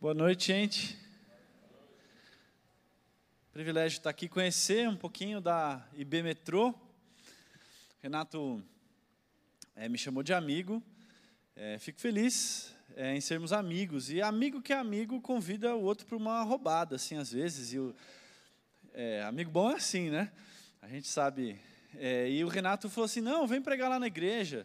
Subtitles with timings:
[0.00, 0.96] Boa noite, gente.
[3.52, 6.72] Privilégio estar aqui conhecer um pouquinho da IB Metrô.
[8.00, 8.62] Renato
[9.74, 10.80] é, me chamou de amigo.
[11.56, 14.08] É, fico feliz é, em sermos amigos.
[14.08, 17.72] E amigo que é amigo convida o outro para uma roubada, assim, às vezes.
[17.72, 17.92] E o,
[19.26, 20.30] amigo bom é assim, né?
[20.80, 21.60] A gente sabe.
[22.30, 24.64] E o Renato falou assim: não, vem pregar lá na igreja.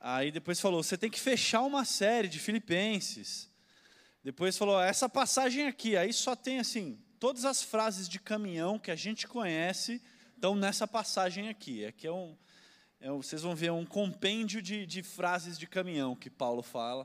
[0.00, 3.51] Aí depois falou: você tem que fechar uma série de Filipenses.
[4.24, 8.92] Depois falou, essa passagem aqui, aí só tem assim, todas as frases de caminhão que
[8.92, 10.00] a gente conhece
[10.36, 11.84] estão nessa passagem aqui.
[11.84, 12.36] Aqui é um,
[13.00, 17.04] é um vocês vão ver um compêndio de, de frases de caminhão que Paulo fala.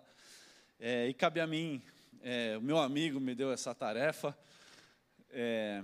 [0.80, 1.81] É, e cabe a mim,
[2.22, 4.38] é, o meu amigo me deu essa tarefa,
[5.31, 5.84] é,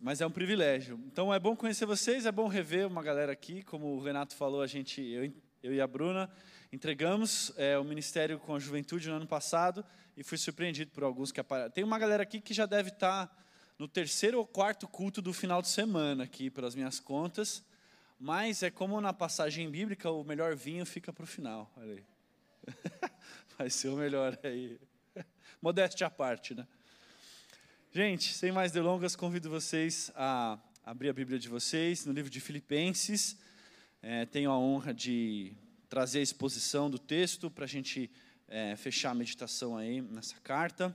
[0.00, 0.98] mas é um privilégio.
[1.12, 4.62] Então é bom conhecer vocês, é bom rever uma galera aqui, como o Renato falou,
[4.62, 5.30] a gente, eu,
[5.62, 6.30] eu e a Bruna
[6.72, 9.84] entregamos é, o ministério com a juventude no ano passado
[10.20, 11.72] e fui surpreendido por alguns que aparecem.
[11.72, 13.34] Tem uma galera aqui que já deve estar
[13.78, 17.64] no terceiro ou quarto culto do final de semana aqui, pelas minhas contas.
[18.18, 21.72] Mas é como na passagem bíblica, o melhor vinho fica para o final.
[21.74, 22.04] Olha aí.
[23.56, 24.78] Vai ser o melhor aí.
[25.62, 26.68] Modéstia à parte, né?
[27.90, 32.40] Gente, sem mais delongas, convido vocês a abrir a Bíblia de vocês no livro de
[32.40, 33.38] Filipenses.
[34.02, 35.54] É, tenho a honra de
[35.88, 38.10] trazer a exposição do texto para a gente
[38.50, 40.94] é, fechar a meditação aí nessa carta.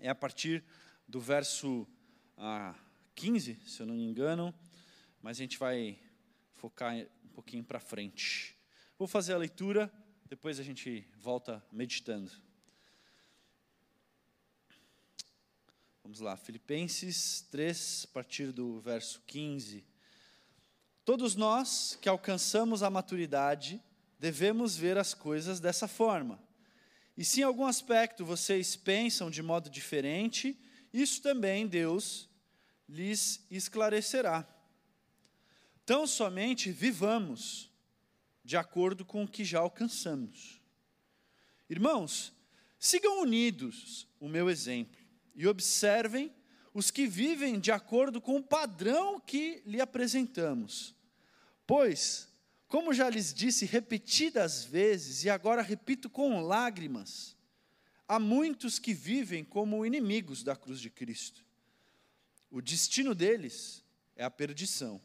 [0.00, 0.64] É a partir
[1.06, 1.86] do verso
[2.38, 2.74] ah,
[3.16, 4.54] 15, se eu não me engano,
[5.20, 5.98] mas a gente vai
[6.54, 8.56] focar um pouquinho para frente.
[8.96, 9.92] Vou fazer a leitura,
[10.26, 12.30] depois a gente volta meditando.
[16.04, 19.84] Vamos lá, Filipenses 3, a partir do verso 15.
[21.04, 23.82] Todos nós que alcançamos a maturidade
[24.18, 26.49] devemos ver as coisas dessa forma.
[27.20, 30.58] E se em algum aspecto vocês pensam de modo diferente,
[30.90, 32.30] isso também Deus
[32.88, 34.48] lhes esclarecerá.
[35.84, 37.70] Tão somente vivamos
[38.42, 40.62] de acordo com o que já alcançamos.
[41.68, 42.32] Irmãos,
[42.78, 44.98] sigam unidos o meu exemplo
[45.34, 46.32] e observem
[46.72, 50.94] os que vivem de acordo com o padrão que lhe apresentamos.
[51.66, 52.29] Pois
[52.70, 57.36] como já lhes disse repetidas vezes, e agora repito com lágrimas,
[58.06, 61.44] há muitos que vivem como inimigos da cruz de Cristo.
[62.48, 63.82] O destino deles
[64.14, 65.02] é a perdição.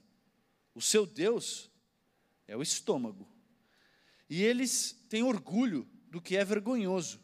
[0.76, 1.72] O seu Deus
[2.48, 3.28] é o estômago.
[4.30, 7.20] E eles têm orgulho do que é vergonhoso.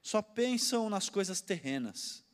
[0.00, 2.24] Só pensam nas coisas terrenas.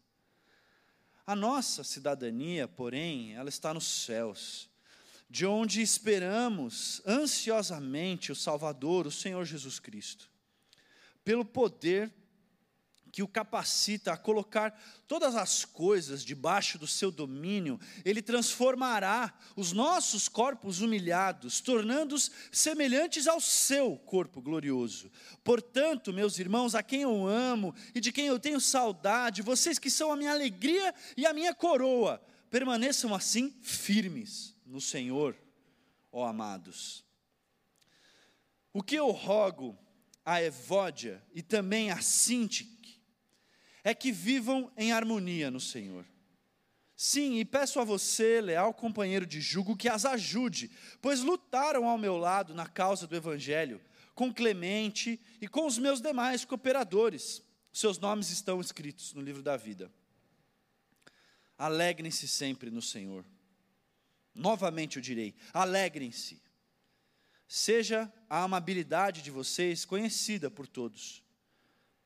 [1.27, 4.71] A nossa cidadania, porém, ela está nos céus
[5.31, 10.29] de onde esperamos ansiosamente o Salvador, o Senhor Jesus Cristo,
[11.25, 12.13] pelo poder
[13.13, 14.73] que o capacita a colocar
[15.07, 23.27] todas as coisas debaixo do seu domínio, ele transformará os nossos corpos humilhados, tornando-os semelhantes
[23.27, 25.11] ao seu corpo glorioso.
[25.43, 29.91] Portanto, meus irmãos, a quem eu amo e de quem eu tenho saudade, vocês que
[29.91, 35.37] são a minha alegria e a minha coroa, permaneçam assim firmes no Senhor,
[36.13, 37.05] ó amados.
[38.73, 39.77] O que eu rogo
[40.25, 43.01] a Evódia e também a Sintique
[43.83, 46.07] é que vivam em harmonia no Senhor.
[46.95, 50.71] Sim, e peço a você, leal companheiro de jugo, que as ajude,
[51.01, 53.81] pois lutaram ao meu lado na causa do Evangelho,
[54.15, 57.43] com Clemente e com os meus demais cooperadores.
[57.73, 59.91] Seus nomes estão escritos no livro da vida.
[61.57, 63.25] Alegrem-se sempre no Senhor.
[64.35, 66.41] Novamente eu direi: alegrem-se.
[67.47, 71.23] Seja a amabilidade de vocês conhecida por todos.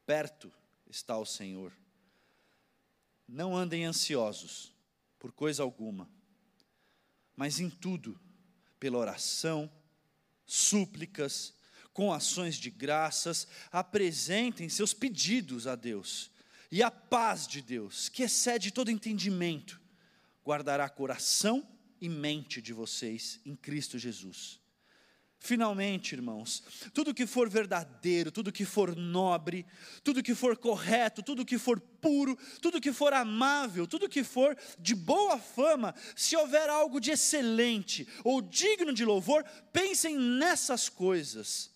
[0.07, 0.51] Perto
[0.89, 1.73] está o Senhor.
[3.29, 4.73] Não andem ansiosos
[5.19, 6.09] por coisa alguma,
[7.37, 8.19] mas em tudo,
[8.79, 9.71] pela oração,
[10.47, 11.55] súplicas,
[11.93, 16.31] com ações de graças, apresentem seus pedidos a Deus.
[16.71, 19.81] E a paz de Deus, que excede todo entendimento,
[20.45, 21.67] guardará coração
[22.05, 24.61] e mente de vocês em Cristo Jesus.
[25.39, 26.63] Finalmente, irmãos,
[26.93, 29.65] tudo que for verdadeiro, tudo que for nobre,
[30.03, 34.55] tudo que for correto, tudo que for puro, tudo que for amável, tudo que for
[34.79, 39.43] de boa fama, se houver algo de excelente ou digno de louvor,
[39.73, 41.71] pensem nessas coisas.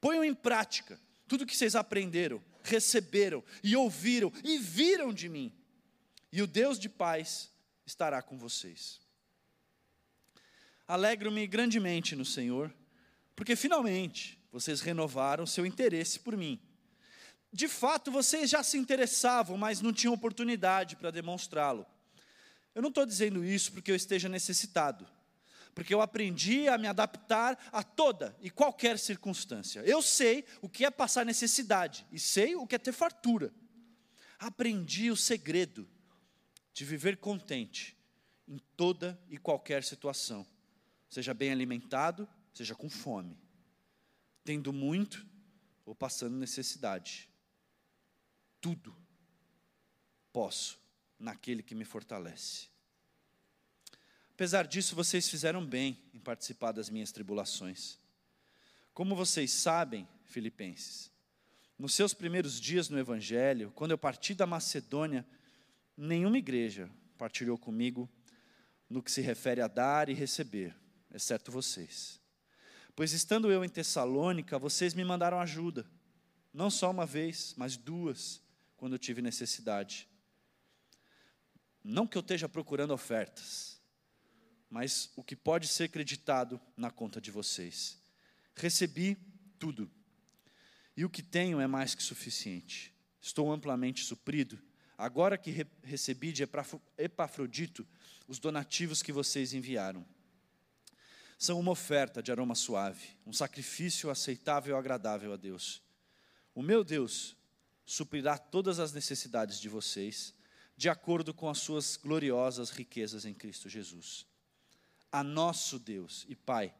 [0.00, 5.52] Ponham em prática tudo que vocês aprenderam, receberam e ouviram e viram de mim.
[6.32, 7.50] E o Deus de paz
[7.84, 9.09] estará com vocês.
[10.90, 12.74] Alegro-me grandemente no Senhor,
[13.36, 16.60] porque finalmente vocês renovaram seu interesse por mim.
[17.52, 21.86] de fato vocês já se interessavam, mas não tinham oportunidade para demonstrá-lo.
[22.74, 25.06] Eu não estou dizendo isso porque eu esteja necessitado,
[25.76, 29.78] porque eu aprendi a me adaptar a toda e qualquer circunstância.
[29.86, 33.54] Eu sei o que é passar necessidade e sei o que é ter fartura.
[34.40, 35.88] Aprendi o segredo
[36.72, 37.96] de viver contente
[38.48, 40.44] em toda e qualquer situação,
[41.10, 43.36] seja bem alimentado, seja com fome,
[44.44, 45.26] tendo muito
[45.84, 47.28] ou passando necessidade.
[48.60, 48.96] Tudo
[50.32, 50.78] posso
[51.18, 52.68] naquele que me fortalece.
[54.30, 57.98] Apesar disso, vocês fizeram bem em participar das minhas tribulações.
[58.94, 61.10] Como vocês sabem, Filipenses,
[61.78, 65.26] nos seus primeiros dias no Evangelho, quando eu parti da Macedônia,
[65.96, 68.08] nenhuma igreja partilhou comigo
[68.88, 70.74] no que se refere a dar e receber,
[71.12, 72.20] exceto vocês.
[72.94, 75.86] Pois estando eu em Tessalônica, vocês me mandaram ajuda,
[76.52, 78.42] não só uma vez, mas duas,
[78.76, 80.08] quando eu tive necessidade.
[81.82, 83.80] Não que eu esteja procurando ofertas,
[84.68, 87.98] mas o que pode ser acreditado na conta de vocês.
[88.54, 89.16] Recebi
[89.58, 89.90] tudo,
[90.96, 92.94] e o que tenho é mais que suficiente.
[93.20, 94.58] Estou amplamente suprido,
[94.96, 96.42] agora que re recebi de
[96.98, 97.86] Epafrodito
[98.26, 100.06] os donativos que vocês enviaram.
[101.40, 105.82] São uma oferta de aroma suave, um sacrifício aceitável e agradável a Deus.
[106.54, 107.34] O meu Deus
[107.84, 110.32] suprirá todas as necessidades de vocês,
[110.76, 114.30] de acordo com as suas gloriosas riquezas em Cristo Jesus
[115.12, 116.74] a nosso Deus e Pai,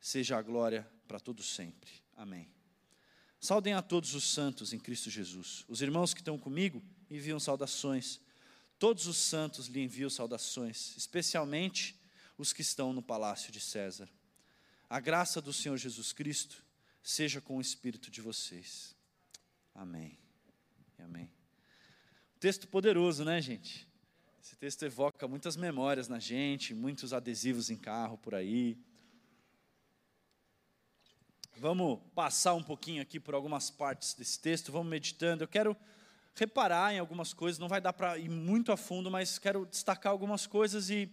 [0.00, 1.90] seja a glória para todos sempre.
[2.16, 2.48] Amém.
[3.40, 5.64] Saudem a todos os santos em Cristo Jesus.
[5.66, 8.20] Os irmãos que estão comigo enviam saudações.
[8.78, 11.98] Todos os santos lhe enviam saudações, especialmente
[12.40, 14.08] os que estão no palácio de César.
[14.88, 16.64] A graça do Senhor Jesus Cristo
[17.02, 18.96] seja com o espírito de vocês.
[19.74, 20.18] Amém.
[20.98, 21.30] Amém.
[22.38, 23.86] Texto poderoso, né, gente?
[24.42, 28.78] Esse texto evoca muitas memórias na gente, muitos adesivos em carro por aí.
[31.58, 35.44] Vamos passar um pouquinho aqui por algumas partes desse texto, vamos meditando.
[35.44, 35.76] Eu quero
[36.34, 40.10] reparar em algumas coisas, não vai dar para ir muito a fundo, mas quero destacar
[40.10, 41.12] algumas coisas e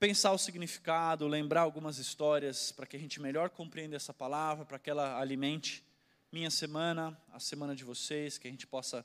[0.00, 4.78] pensar o significado, lembrar algumas histórias para que a gente melhor compreenda essa palavra, para
[4.78, 5.84] que ela alimente
[6.32, 9.04] minha semana, a semana de vocês, que a gente possa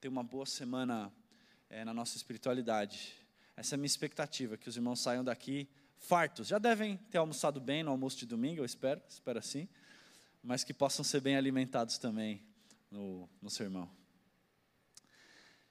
[0.00, 1.12] ter uma boa semana
[1.68, 3.12] é, na nossa espiritualidade.
[3.56, 6.46] Essa é a minha expectativa, que os irmãos saiam daqui fartos.
[6.46, 9.68] Já devem ter almoçado bem no almoço de domingo, eu espero, espero assim,
[10.44, 12.40] mas que possam ser bem alimentados também
[12.88, 13.90] no, no sermão.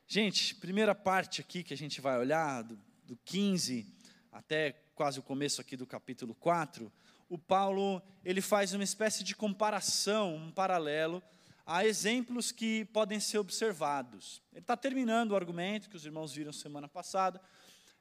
[0.05, 3.94] Gente, primeira parte aqui que a gente vai olhar, do, do 15
[4.35, 6.91] até quase o começo aqui do capítulo 4,
[7.29, 11.23] o Paulo ele faz uma espécie de comparação, um paralelo
[11.65, 14.41] há exemplos que podem ser observados.
[14.51, 17.41] Ele está terminando o argumento que os irmãos viram semana passada,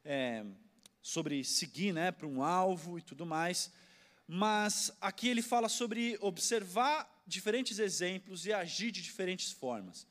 [0.05, 0.45] é,
[1.01, 3.73] sobre seguir né, para um alvo e tudo mais,
[4.27, 10.05] mas aqui ele fala sobre observar diferentes exemplos e agir de diferentes formas.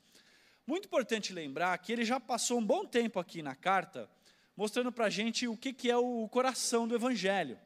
[0.66, 4.08] Muito importante lembrar que ele já passou um bom tempo aqui na carta,
[4.56, 7.58] mostrando para a gente o que, que é o coração do Evangelho,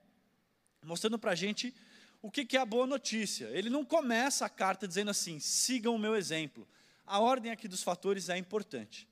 [0.82, 1.74] mostrando para a gente
[2.20, 3.46] o que, é a boa notícia?
[3.52, 6.66] Ele não começa a carta dizendo assim: sigam o meu exemplo.
[7.06, 9.08] A ordem aqui dos fatores é importante.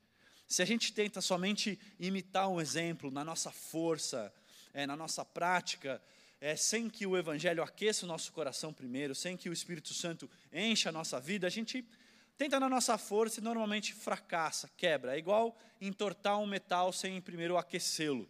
[0.46, 4.32] Se a gente tenta somente imitar um exemplo na nossa força,
[4.74, 6.02] é, na nossa prática,
[6.40, 10.30] é, sem que o Evangelho aqueça o nosso coração primeiro, sem que o Espírito Santo
[10.52, 11.84] encha a nossa vida, a gente
[12.36, 15.14] tenta na nossa força e normalmente fracassa, quebra.
[15.14, 18.28] É igual entortar um metal sem primeiro aquecê-lo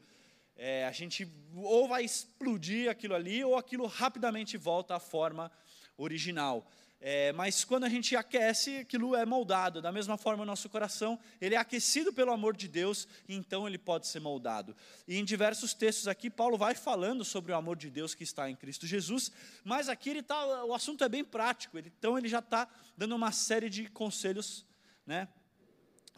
[0.57, 5.53] é, a gente ou vai explodir aquilo ali, ou aquilo rapidamente volta à forma
[5.97, 6.67] original.
[7.09, 9.81] É, mas quando a gente aquece, aquilo é moldado.
[9.81, 13.65] Da mesma forma, o nosso coração ele é aquecido pelo amor de Deus, e então
[13.65, 14.75] ele pode ser moldado.
[15.07, 18.51] E em diversos textos aqui, Paulo vai falando sobre o amor de Deus que está
[18.51, 19.31] em Cristo Jesus,
[19.63, 21.79] mas aqui ele tá, o assunto é bem prático.
[21.79, 24.67] Ele, então ele já está dando uma série de conselhos,
[25.07, 25.29] né,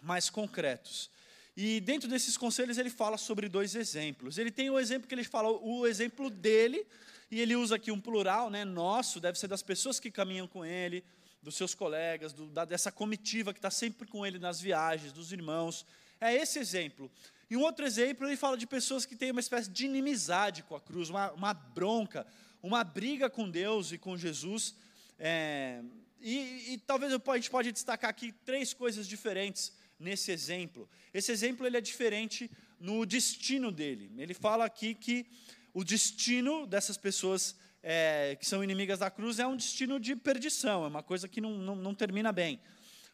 [0.01, 1.11] mais concretos.
[1.61, 4.39] E dentro desses conselhos ele fala sobre dois exemplos.
[4.39, 6.87] Ele tem o exemplo que ele fala, o exemplo dele,
[7.29, 10.65] e ele usa aqui um plural, né, nosso, deve ser das pessoas que caminham com
[10.65, 11.03] ele,
[11.43, 15.33] dos seus colegas, do, da, dessa comitiva que está sempre com ele nas viagens, dos
[15.33, 15.85] irmãos.
[16.21, 17.11] É esse exemplo.
[17.51, 20.77] E um outro exemplo, ele fala de pessoas que têm uma espécie de inimizade com
[20.77, 22.25] a cruz, uma, uma bronca,
[22.63, 24.77] uma briga com Deus e com Jesus.
[25.19, 25.83] É,
[26.21, 30.89] e, e, talvez a gente pode destacar aqui três coisas diferentes nesse exemplo.
[31.13, 34.11] Esse exemplo ele é diferente no destino dele.
[34.17, 35.27] Ele fala aqui que
[35.75, 40.85] o destino dessas pessoas é, que são inimigas da cruz é um destino de perdição,
[40.85, 42.61] é uma coisa que não, não, não termina bem.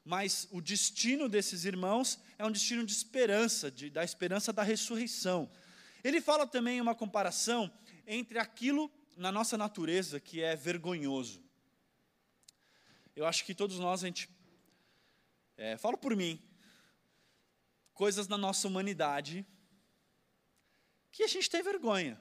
[0.04, 5.50] mas o destino desses irmãos é um destino de esperança, de, da esperança da ressurreição.
[6.02, 7.72] Ele fala também uma comparação
[8.06, 11.42] entre aquilo na nossa natureza que é vergonhoso.
[13.16, 14.28] Eu acho que todos nós, a gente.
[15.56, 16.38] É, falo por mim.
[17.94, 19.46] Coisas na nossa humanidade
[21.10, 22.20] que a gente tem vergonha.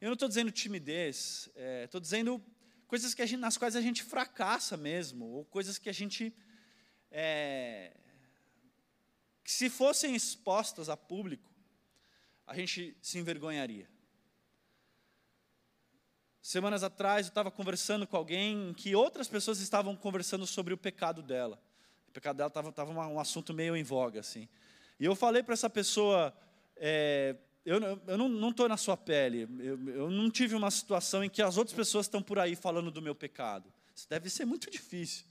[0.00, 1.50] Eu não estou dizendo timidez,
[1.82, 2.42] estou é, dizendo
[2.86, 6.32] coisas que gente, nas quais a gente fracassa mesmo, ou coisas que a gente.
[7.10, 7.96] É,
[9.42, 11.50] que se fossem expostas a público,
[12.46, 13.90] a gente se envergonharia.
[16.40, 21.22] Semanas atrás eu estava conversando com alguém que outras pessoas estavam conversando sobre o pecado
[21.22, 21.60] dela.
[22.08, 24.48] O pecado dela estava um assunto meio em voga, assim.
[24.98, 26.34] E eu falei para essa pessoa,
[26.76, 31.30] é, eu, eu não estou na sua pele, eu, eu não tive uma situação em
[31.30, 33.72] que as outras pessoas estão por aí falando do meu pecado.
[33.94, 35.26] Isso deve ser muito difícil.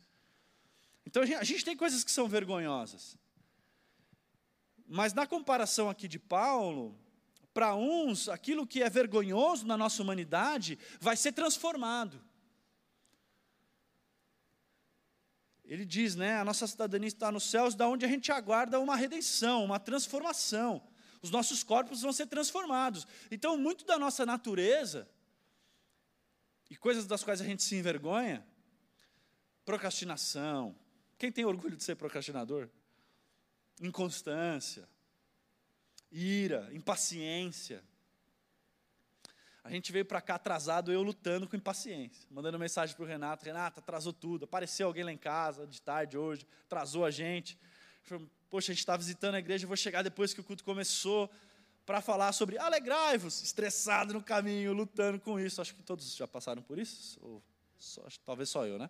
[1.06, 3.18] Então a gente tem coisas que são vergonhosas.
[4.88, 6.98] Mas na comparação aqui de Paulo,
[7.54, 12.22] para uns, aquilo que é vergonhoso na nossa humanidade vai ser transformado.
[15.68, 18.96] Ele diz, né, a nossa cidadania está nos céus, da onde a gente aguarda uma
[18.96, 20.82] redenção, uma transformação.
[21.22, 23.06] Os nossos corpos vão ser transformados.
[23.30, 25.10] Então, muito da nossa natureza
[26.70, 28.46] e coisas das quais a gente se envergonha,
[29.66, 30.74] procrastinação.
[31.18, 32.70] Quem tem orgulho de ser procrastinador?
[33.82, 34.88] Inconstância,
[36.10, 37.84] ira, impaciência.
[39.68, 43.44] A gente veio para cá atrasado, eu lutando com impaciência, mandando mensagem para o Renato:
[43.44, 44.46] Renato, atrasou tudo.
[44.46, 47.60] Apareceu alguém lá em casa de tarde hoje, atrasou a gente.
[48.50, 51.30] Poxa, a gente está visitando a igreja, vou chegar depois que o culto começou
[51.86, 55.62] para falar sobre alegrai-vos, estressado no caminho, lutando com isso.
[55.62, 57.44] Acho que todos já passaram por isso, ou
[57.78, 58.90] só, talvez só eu, né?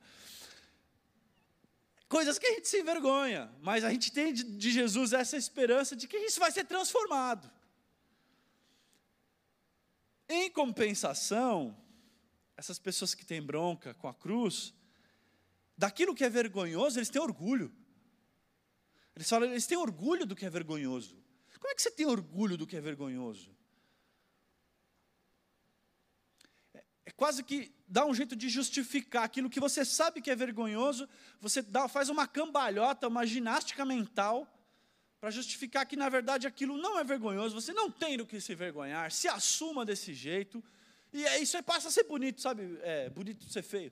[2.07, 6.07] coisas que a gente se envergonha, mas a gente tem de Jesus essa esperança de
[6.07, 7.51] que isso vai ser transformado.
[10.29, 11.75] Em compensação,
[12.55, 14.73] essas pessoas que têm bronca com a cruz,
[15.77, 17.73] daquilo que é vergonhoso, eles têm orgulho.
[19.15, 21.17] Eles falam, eles têm orgulho do que é vergonhoso.
[21.59, 23.57] Como é que você tem orgulho do que é vergonhoso?
[27.07, 31.07] é quase que dá um jeito de justificar aquilo que você sabe que é vergonhoso,
[31.39, 34.45] você dá, faz uma cambalhota, uma ginástica mental,
[35.19, 38.53] para justificar que na verdade aquilo não é vergonhoso, você não tem do que se
[38.53, 40.63] vergonhar, se assuma desse jeito,
[41.11, 42.77] e é, isso aí passa a ser bonito, sabe?
[42.81, 43.91] É bonito ser feio.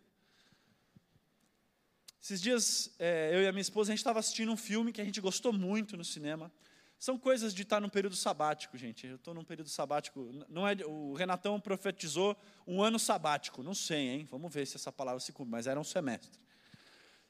[2.22, 5.02] Esses dias, é, eu e a minha esposa, a gente estava assistindo um filme que
[5.02, 6.52] a gente gostou muito no cinema,
[6.98, 9.06] são coisas de estar num período sabático, gente.
[9.06, 10.32] Eu estou num período sabático.
[10.50, 13.62] Não é, o Renatão profetizou um ano sabático.
[13.62, 14.28] Não sei, hein?
[14.32, 16.40] Vamos ver se essa palavra se cumpre, mas era um semestre.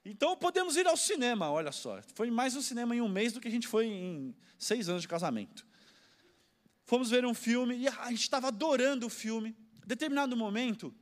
[0.08, 2.00] Então podemos ir ao cinema, olha só.
[2.14, 5.02] Foi mais um cinema em um mês do que a gente foi em seis anos
[5.02, 5.66] de casamento.
[6.84, 9.56] Fomos ver um filme e a gente estava adorando o filme.
[9.84, 10.94] Em determinado momento,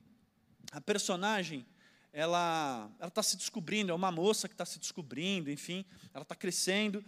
[0.72, 1.65] a personagem
[2.13, 5.83] ela está se descobrindo, é uma moça que está se descobrindo, enfim,
[6.13, 7.03] ela está crescendo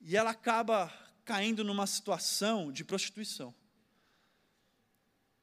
[0.00, 0.90] e ela acaba
[1.24, 3.54] caindo numa situação de prostituição.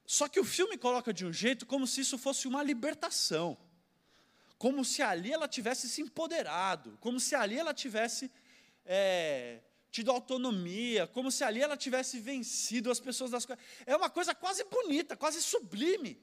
[0.04, 3.56] Só que o filme coloca de um jeito como se isso fosse uma libertação,
[4.64, 8.32] como se ali ela tivesse se empoderado, como se ali ela tivesse
[8.86, 9.60] é,
[9.92, 13.62] tido autonomia, como se ali ela tivesse vencido as pessoas das coisas.
[13.86, 16.18] É uma coisa quase bonita, quase sublime.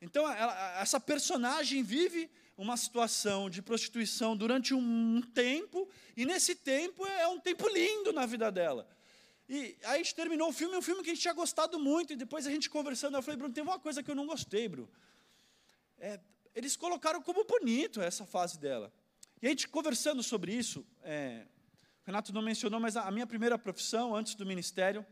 [0.00, 7.06] Então, ela, essa personagem vive uma situação de prostituição durante um tempo, e nesse tempo
[7.06, 8.88] é um tempo lindo na vida dela.
[9.48, 12.12] E aí a gente terminou o filme, um filme que a gente tinha gostado muito,
[12.12, 14.66] e depois a gente conversando, eu falei, Bruno, tem uma coisa que eu não gostei,
[14.66, 14.90] Bruno.
[15.96, 16.18] É,
[16.56, 18.90] eles colocaram como bonito essa fase dela.
[19.42, 21.46] E a gente conversando sobre isso, é,
[22.02, 25.04] o Renato não mencionou, mas a, minha primeira profissão, antes do ministério,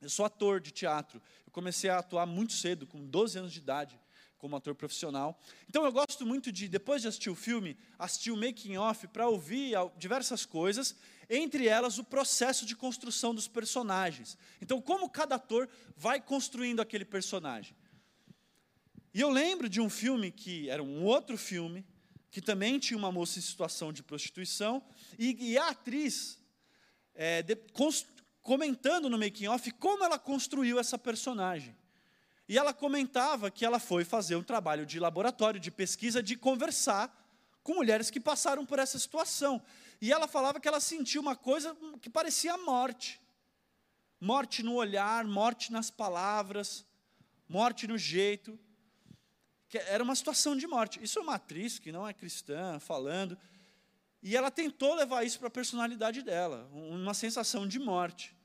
[0.00, 1.20] eu sou ator de teatro.
[1.44, 4.00] Eu comecei a atuar muito cedo, com 12 anos de idade
[4.38, 5.38] como ator profissional.
[5.68, 9.28] Então eu gosto muito de, depois de assistir o filme, assistir o making off para
[9.28, 10.96] ouvir diversas coisas,
[11.30, 14.36] entre elas o processo de construção dos personagens.
[14.60, 17.76] Então como cada ator vai construindo aquele personagem.
[19.14, 21.84] E eu lembro de um filme que era um outro filme,
[22.30, 24.82] que também tinha uma moça em situação de prostituição,
[25.18, 26.38] e, e a atriz
[27.14, 27.56] é, de,
[28.40, 31.76] comentando no making off como ela construiu essa personagem.
[32.48, 37.18] E ela comentava que ela foi fazer um trabalho de laboratório, de pesquisa, de conversar
[37.62, 39.62] com mulheres que passaram por essa situação.
[40.00, 43.20] E ela falava que ela sentiu uma coisa que parecia morte.
[44.20, 46.84] Morte no olhar, morte nas palavras,
[47.48, 48.58] morte no jeito.
[49.72, 51.02] Que era uma situação de morte.
[51.02, 53.38] Isso é uma atriz que não é cristã falando.
[54.22, 58.36] E ela tentou levar isso para a personalidade dela, uma sensação de morte.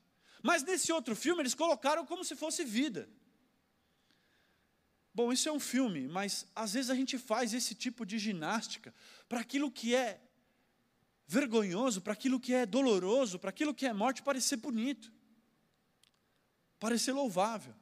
[0.42, 3.10] Mas nesse outro filme eles colocaram como se fosse vida.
[5.12, 8.94] Bom, isso é um filme, mas às vezes a gente faz esse tipo de ginástica
[9.28, 10.18] para aquilo que é
[11.26, 15.12] vergonhoso, para aquilo que é doloroso, para aquilo que é morte parecer bonito,
[16.80, 17.74] parecer louvável.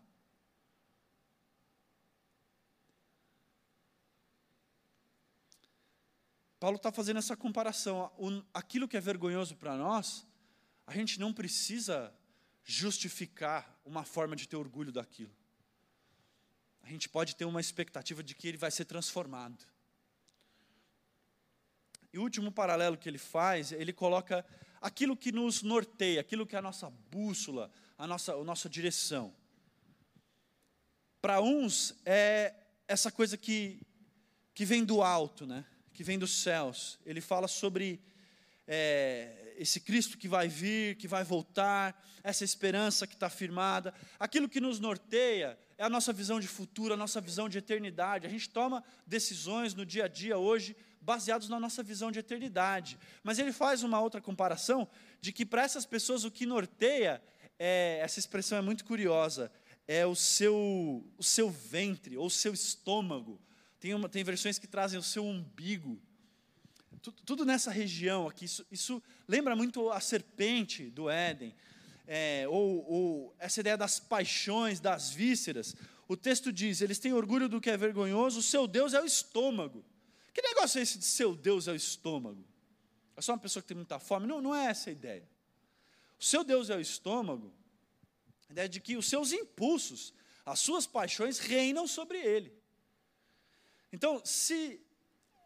[6.66, 8.10] Paulo está fazendo essa comparação.
[8.52, 10.26] Aquilo que é vergonhoso para nós,
[10.84, 12.12] a gente não precisa
[12.64, 15.30] justificar uma forma de ter orgulho daquilo.
[16.82, 19.64] A gente pode ter uma expectativa de que ele vai ser transformado.
[22.12, 24.44] E o último paralelo que ele faz, ele coloca
[24.80, 29.32] aquilo que nos norteia, aquilo que é a nossa bússola, a nossa, a nossa direção.
[31.22, 32.52] Para uns é
[32.88, 33.80] essa coisa que,
[34.52, 35.64] que vem do alto, né?
[35.96, 36.98] Que vem dos céus.
[37.06, 37.98] Ele fala sobre
[38.68, 43.94] é, esse Cristo que vai vir, que vai voltar, essa esperança que está firmada.
[44.20, 48.26] Aquilo que nos norteia é a nossa visão de futuro, a nossa visão de eternidade.
[48.26, 52.98] A gente toma decisões no dia a dia hoje baseados na nossa visão de eternidade.
[53.22, 54.86] Mas ele faz uma outra comparação
[55.18, 57.22] de que para essas pessoas o que norteia,
[57.58, 59.50] é, essa expressão é muito curiosa,
[59.88, 63.40] é o seu, o seu ventre ou o seu estômago.
[63.78, 66.00] Tem, uma, tem versões que trazem o seu umbigo.
[67.02, 71.54] Tudo, tudo nessa região aqui, isso, isso, lembra muito a serpente do Éden,
[72.06, 75.76] é, ou, ou essa ideia das paixões, das vísceras.
[76.08, 79.04] O texto diz: eles têm orgulho do que é vergonhoso, o seu Deus é o
[79.04, 79.84] estômago.
[80.32, 82.44] Que negócio é esse de seu Deus é o estômago?
[83.16, 84.26] É só uma pessoa que tem muita fome?
[84.26, 85.26] Não, não é essa a ideia.
[86.18, 87.52] O seu Deus é o estômago,
[88.48, 90.12] a ideia de que os seus impulsos,
[90.44, 92.52] as suas paixões reinam sobre ele.
[93.92, 94.80] Então, se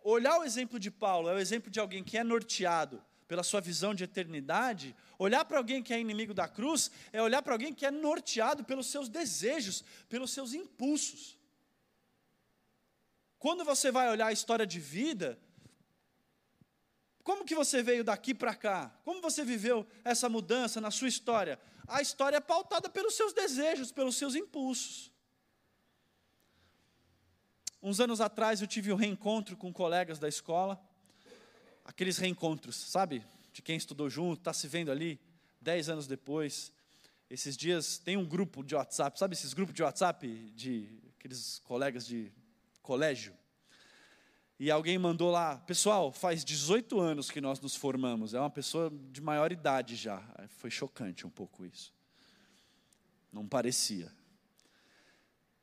[0.02, 3.60] olhar o exemplo de Paulo é o exemplo de alguém que é norteado pela sua
[3.60, 7.72] visão de eternidade, olhar para alguém que é inimigo da cruz é olhar para alguém
[7.72, 11.38] que é norteado pelos seus desejos, pelos seus impulsos.
[13.38, 15.38] Quando você vai olhar a história de vida,
[17.22, 18.92] como que você veio daqui para cá?
[19.04, 21.60] Como você viveu essa mudança na sua história?
[21.86, 25.09] A história é pautada pelos seus desejos, pelos seus impulsos.
[27.82, 30.78] Uns anos atrás eu tive um reencontro com colegas da escola,
[31.82, 33.24] aqueles reencontros, sabe?
[33.54, 35.18] De quem estudou junto, está se vendo ali,
[35.58, 36.70] dez anos depois.
[37.30, 42.06] Esses dias tem um grupo de WhatsApp, sabe esses grupos de WhatsApp de aqueles colegas
[42.06, 42.30] de
[42.82, 43.32] colégio?
[44.58, 48.92] E alguém mandou lá, pessoal, faz 18 anos que nós nos formamos, é uma pessoa
[49.10, 50.22] de maior idade já.
[50.58, 51.94] Foi chocante um pouco isso.
[53.32, 54.12] Não parecia.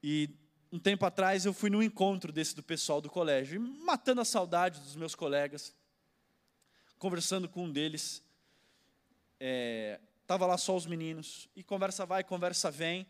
[0.01, 0.31] E
[0.71, 4.79] um tempo atrás eu fui num encontro desse do pessoal do colégio, matando a saudade
[4.81, 5.73] dos meus colegas,
[6.99, 8.23] conversando com um deles,
[9.39, 13.07] é, lá só os meninos, e conversa vai, conversa vem,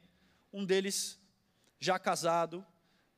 [0.54, 1.20] um deles,
[1.80, 2.66] já casado,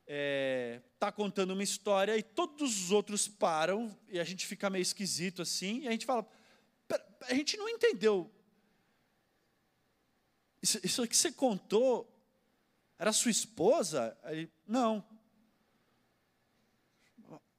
[0.02, 4.82] está é, contando uma história, e todos os outros param, e a gente fica meio
[4.82, 6.26] esquisito assim, e a gente fala,
[7.28, 8.30] a gente não entendeu,
[10.62, 12.09] isso, isso que você contou
[13.00, 14.14] era sua esposa?
[14.22, 15.02] Aí, não.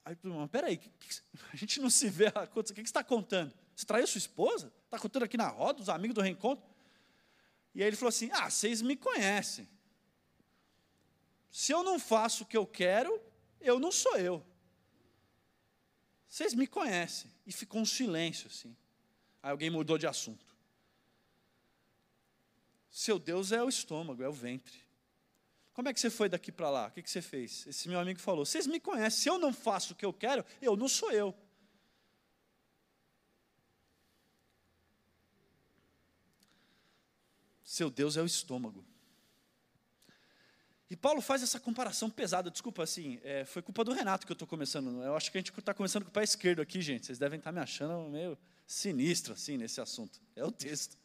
[0.05, 0.15] Aí,
[0.51, 0.79] peraí,
[1.51, 3.51] a gente não se vê o que você está contando?
[3.75, 4.71] Você traiu sua esposa?
[4.85, 6.63] Está contando aqui na roda, os amigos do reencontro?
[7.73, 9.67] E aí ele falou assim: Ah, vocês me conhecem.
[11.49, 13.19] Se eu não faço o que eu quero,
[13.59, 14.45] eu não sou eu.
[16.29, 17.31] Vocês me conhecem.
[17.47, 18.77] E ficou um silêncio assim.
[19.41, 20.45] Aí alguém mudou de assunto.
[22.91, 24.80] Seu Deus é o estômago, é o ventre.
[25.73, 26.87] Como é que você foi daqui para lá?
[26.87, 27.65] O que, você fez?
[27.65, 30.45] Esse meu amigo falou: Vocês me conhecem, se eu não faço o que eu quero,
[30.61, 31.33] eu não sou eu.
[37.63, 38.85] Seu Deus é o estômago.
[40.89, 42.51] E Paulo faz essa comparação pesada.
[42.51, 45.01] Desculpa, assim, é, foi culpa do Renato que eu estou começando.
[45.01, 47.05] Eu acho que a gente está começando com o pé esquerdo aqui, gente.
[47.05, 50.21] Vocês devem estar tá me achando meio sinistro, assim, nesse assunto.
[50.35, 51.00] É o texto.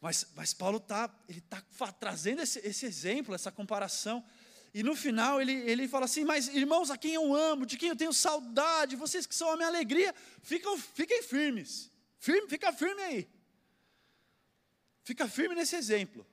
[0.00, 1.60] Mas, mas Paulo está ele tá
[1.92, 4.24] trazendo esse, esse exemplo, essa comparação.
[4.72, 7.88] E no final ele, ele fala assim: Mas irmãos, a quem eu amo, de quem
[7.88, 11.90] eu tenho saudade, vocês que são a minha alegria, ficam, fiquem firmes.
[12.18, 13.28] Firme, fica firme aí.
[15.02, 16.26] Fica firme nesse exemplo.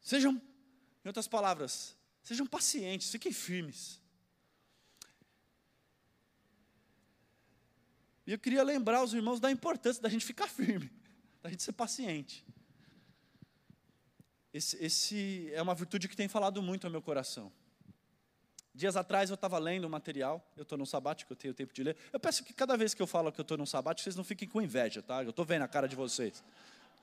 [0.00, 0.32] Sejam,
[1.04, 4.00] em outras palavras, sejam pacientes, fiquem firmes.
[8.26, 10.90] E eu queria lembrar os irmãos da importância da gente ficar firme
[11.42, 12.44] da gente ser paciente.
[14.54, 17.50] Esse, esse, é uma virtude que tem falado muito ao meu coração.
[18.74, 21.82] Dias atrás eu estava lendo um material, eu estou num sabático, eu tenho tempo de
[21.82, 21.96] ler.
[22.12, 24.24] Eu peço que cada vez que eu falo que eu estou num sabático, vocês não
[24.24, 25.22] fiquem com inveja, tá?
[25.22, 26.42] Eu estou vendo a cara de vocês.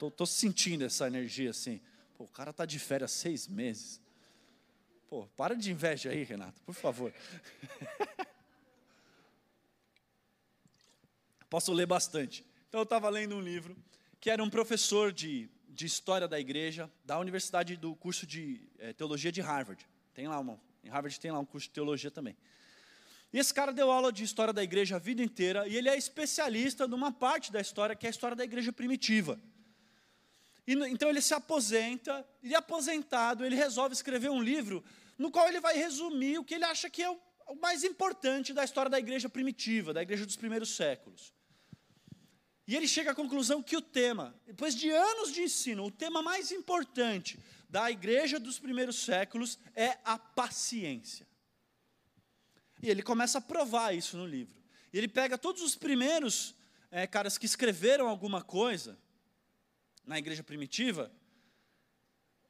[0.01, 1.81] Estou sentindo essa energia assim.
[2.17, 4.01] Pô, o cara está de férias seis meses.
[5.09, 7.13] Pô, para de inveja aí, Renato, por favor.
[11.49, 12.45] Posso ler bastante.
[12.67, 13.75] Então eu estava lendo um livro
[14.19, 18.91] que era um professor de, de história da igreja da Universidade do curso de é,
[18.93, 19.87] teologia de Harvard.
[20.13, 22.35] Tem lá uma, em Harvard tem lá um curso de teologia também.
[23.31, 25.95] E esse cara deu aula de história da igreja a vida inteira e ele é
[25.95, 29.39] especialista numa parte da história que é a história da igreja primitiva.
[30.67, 34.83] E, então ele se aposenta, e aposentado, ele resolve escrever um livro
[35.17, 38.53] no qual ele vai resumir o que ele acha que é o, o mais importante
[38.53, 41.33] da história da igreja primitiva, da igreja dos primeiros séculos.
[42.69, 46.21] E ele chega à conclusão que o tema, depois de anos de ensino, o tema
[46.21, 51.27] mais importante da igreja dos primeiros séculos é a paciência.
[52.79, 54.61] E ele começa a provar isso no livro.
[54.93, 56.53] E ele pega todos os primeiros
[56.91, 58.99] é, caras que escreveram alguma coisa
[60.05, 61.11] na igreja primitiva.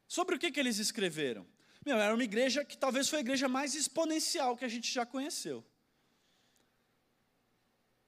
[0.05, 1.47] Sobre o que, que eles escreveram?
[1.85, 5.05] Meu, era uma igreja que talvez foi a igreja mais exponencial que a gente já
[5.05, 5.65] conheceu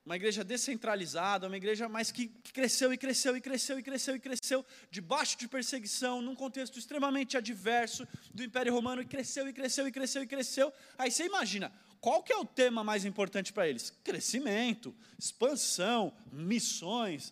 [0.06, 4.20] uma igreja descentralizada, uma igreja mais que, cresceu e cresceu e cresceu e cresceu e
[4.20, 9.88] cresceu, debaixo de perseguição, num contexto extremamente adverso do Império Romano, e cresceu e cresceu
[9.88, 10.74] e cresceu e cresceu.
[10.98, 13.92] Aí você imagina, qual que é o tema mais importante para eles?
[14.04, 17.32] Crescimento, expansão, missões,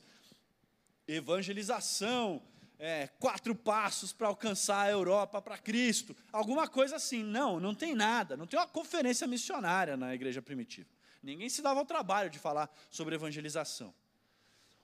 [1.07, 2.39] evangelização,
[2.77, 7.23] é, quatro passos para alcançar a Europa para Cristo, alguma coisa assim.
[7.23, 10.87] Não, não tem nada, não tem uma conferência missionária na igreja primitiva.
[11.21, 13.93] Ninguém se dava ao trabalho de falar sobre evangelização.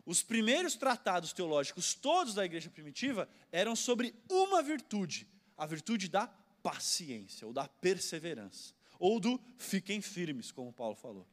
[0.06, 6.28] Os primeiros tratados teológicos, todos da igreja primitiva, eram sobre uma virtude, a virtude da
[6.62, 11.28] paciência, ou da perseverança, ou do fiquem firmes, como Paulo falou.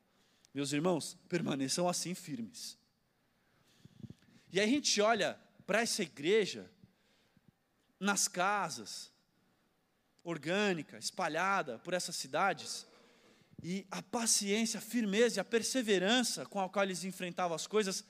[0.54, 2.78] Meus irmãos, permaneçam assim firmes.
[4.50, 6.70] E aí a gente olha para essa igreja,
[7.98, 9.10] nas casas,
[10.24, 12.86] orgânica, espalhada por essas cidades,
[13.62, 18.04] e a paciência, a firmeza e a perseverança com a qual eles enfrentavam as coisas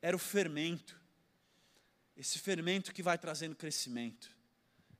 [0.00, 0.96] era o fermento.
[2.16, 4.30] Esse fermento que vai trazendo crescimento.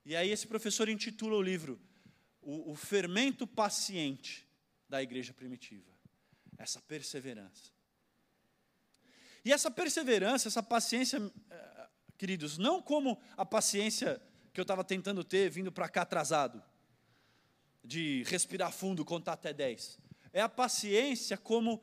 [0.04, 1.80] E aí esse professor intitula o livro
[2.42, 4.46] o, o fermento paciente
[4.88, 5.90] da igreja primitiva.
[6.58, 7.72] Essa perseverança.
[9.44, 14.20] E essa perseverança, essa paciência, eh, queridos, não como a paciência
[14.52, 16.62] que eu estava tentando ter vindo para cá atrasado
[17.84, 19.98] de respirar fundo, contar até 10.
[20.32, 21.82] É a paciência como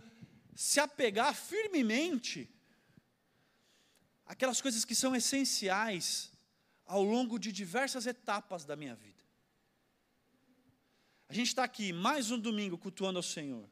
[0.56, 2.50] se apegar firmemente
[4.26, 6.32] aquelas coisas que são essenciais
[6.86, 9.22] ao longo de diversas etapas da minha vida.
[11.30, 13.70] A gente está aqui mais um domingo cultuando ao Senhor.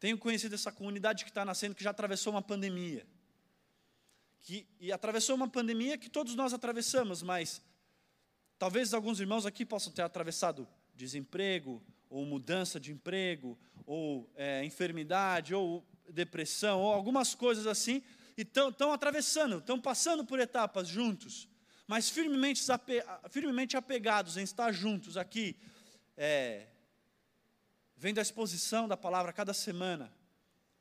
[0.00, 3.06] Tenho conhecido essa comunidade que está nascendo, que já atravessou uma pandemia.
[4.40, 7.62] Que, e atravessou uma pandemia que todos nós atravessamos, mas
[8.58, 10.66] talvez alguns irmãos aqui possam ter atravessado
[11.02, 18.02] desemprego, ou mudança de emprego, ou é, enfermidade, ou depressão, ou algumas coisas assim,
[18.36, 21.48] e estão atravessando, estão passando por etapas juntos,
[21.88, 22.62] mas firmemente,
[23.30, 25.56] firmemente apegados em estar juntos aqui,
[26.16, 26.66] é,
[28.00, 30.12] a exposição da palavra cada semana,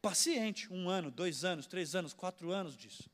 [0.01, 3.09] paciente, um ano, dois anos, três anos, quatro anos disso,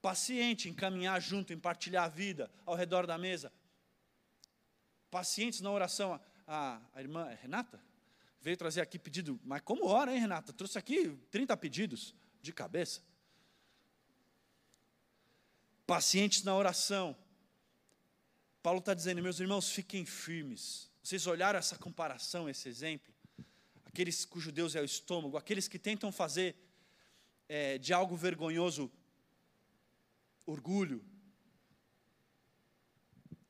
[0.00, 3.52] paciente em caminhar junto, em partilhar a vida ao redor da mesa,
[5.10, 7.80] pacientes na oração, a, a irmã Renata
[8.42, 10.52] veio trazer aqui pedido, mas como ora, hein, Renata?
[10.52, 13.00] Trouxe aqui 30 pedidos de cabeça.
[15.86, 17.16] Pacientes na oração.
[18.62, 20.90] Paulo está dizendo, meus irmãos, fiquem firmes.
[21.02, 23.14] Vocês olharam essa comparação, esse exemplo?
[23.84, 26.56] Aqueles cujo Deus é o estômago, aqueles que tentam fazer
[27.48, 28.90] é, de algo vergonhoso
[30.46, 31.04] orgulho.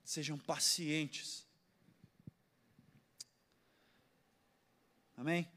[0.05, 1.41] Sejam pacientes
[5.22, 5.48] Amém?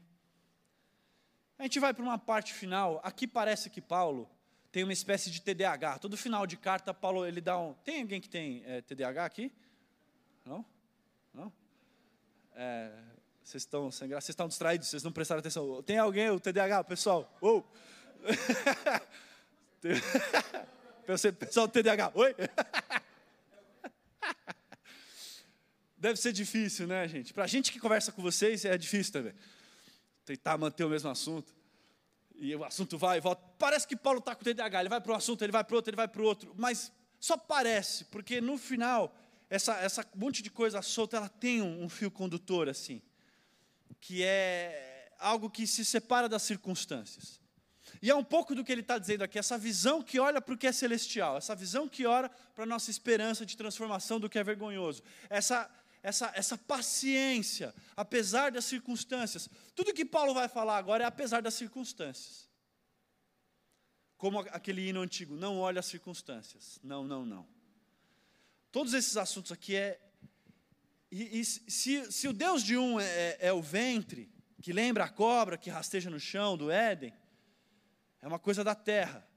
[1.58, 3.00] A gente vai para uma parte final.
[3.02, 4.30] Aqui parece que Paulo
[4.70, 5.98] tem uma espécie de TDAH.
[5.98, 7.74] Todo final de carta, Paulo ele dá um.
[7.74, 9.52] Tem alguém que tem é, TDAH aqui?
[10.44, 10.64] Não?
[11.34, 11.52] Não?
[12.54, 12.92] É,
[13.42, 15.82] vocês estão sem graça, vocês estão distraídos, vocês não prestaram atenção.
[15.82, 17.36] Tem alguém, o TDAH, pessoal?
[17.40, 17.68] Ou!
[21.38, 22.36] pessoal do TDAH, oi?
[25.98, 27.34] Deve ser difícil, né, gente?
[27.34, 29.34] Para a gente que conversa com vocês é difícil também
[30.26, 31.54] tentar manter o mesmo assunto.
[32.34, 33.42] E o assunto vai e volta.
[33.58, 35.76] Parece que Paulo está com o TDAH, ele vai para um assunto, ele vai para
[35.76, 36.52] outro, ele vai para outro.
[36.58, 39.16] Mas só parece, porque no final,
[39.48, 43.00] essa, essa monte de coisa solta, ela tem um, um fio condutor assim.
[44.00, 47.40] que é algo que se separa das circunstâncias.
[48.02, 50.52] E é um pouco do que ele está dizendo aqui, essa visão que olha para
[50.52, 54.28] o que é celestial, essa visão que olha para a nossa esperança de transformação do
[54.28, 55.70] que é vergonhoso, essa,
[56.06, 59.50] essa, essa paciência, apesar das circunstâncias.
[59.74, 62.48] Tudo que Paulo vai falar agora é apesar das circunstâncias.
[64.16, 66.78] Como aquele hino antigo, não olha as circunstâncias.
[66.80, 67.44] Não, não, não.
[68.70, 70.00] Todos esses assuntos aqui é.
[71.10, 75.02] E, e se, se o Deus de um é, é, é o ventre, que lembra
[75.02, 77.12] a cobra que rasteja no chão do Éden,
[78.22, 79.28] é uma coisa da terra.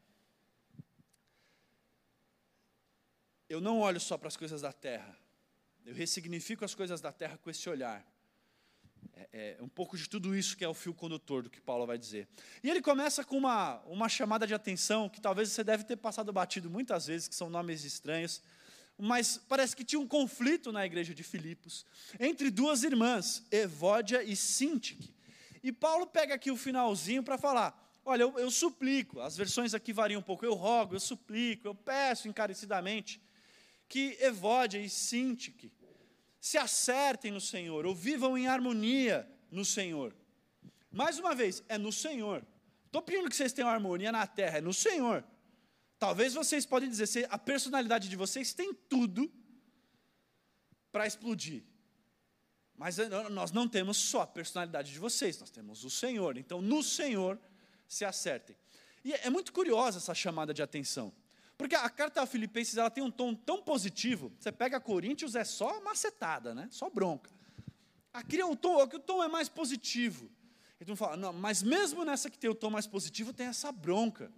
[3.50, 5.18] Eu não olho só para as coisas da terra,
[5.90, 8.06] eu ressignifico as coisas da terra com esse olhar.
[9.12, 11.88] É, é, um pouco de tudo isso que é o fio condutor do que Paulo
[11.88, 12.28] vai dizer.
[12.64, 16.32] E ele começa com uma, uma chamada de atenção que talvez você deve ter passado
[16.32, 18.40] batido muitas vezes, que são nomes estranhos,
[19.00, 21.88] mas parece que tinha um conflito na igreja de Filipos
[22.20, 25.12] entre duas irmãs, Evódia e Sintique.
[25.64, 29.92] E Paulo pega aqui o finalzinho para falar: olha, eu, eu suplico, as versões aqui
[29.92, 33.20] variam um pouco, eu rogo, eu suplico, eu peço encarecidamente
[33.88, 35.79] que Evódia e Sintique
[36.40, 40.16] se acertem no Senhor, ou vivam em harmonia no Senhor.
[40.92, 42.46] Mais uma vez, é no Senhor.
[42.86, 45.24] Estou pedindo que vocês tenham harmonia na terra, é no Senhor.
[46.00, 49.32] Talvez vocês podem dizer, a personalidade de vocês tem tudo
[50.92, 51.64] para explodir.
[52.76, 52.98] Mas
[53.30, 56.38] nós não temos só a personalidade de vocês, nós temos o Senhor.
[56.38, 57.38] Então, no Senhor,
[57.88, 58.56] se acertem.
[59.04, 61.14] E é muito curiosa essa chamada de atenção.
[61.60, 64.32] Porque a carta a Filipenses ela tem um tom tão positivo.
[64.40, 66.70] Você pega Coríntios, é só macetada, né?
[66.72, 67.30] só bronca.
[68.14, 70.32] Aqui é o tom, aqui o tom é mais positivo.
[70.80, 74.32] Então fala, não, mas mesmo nessa que tem o tom mais positivo, tem essa bronca.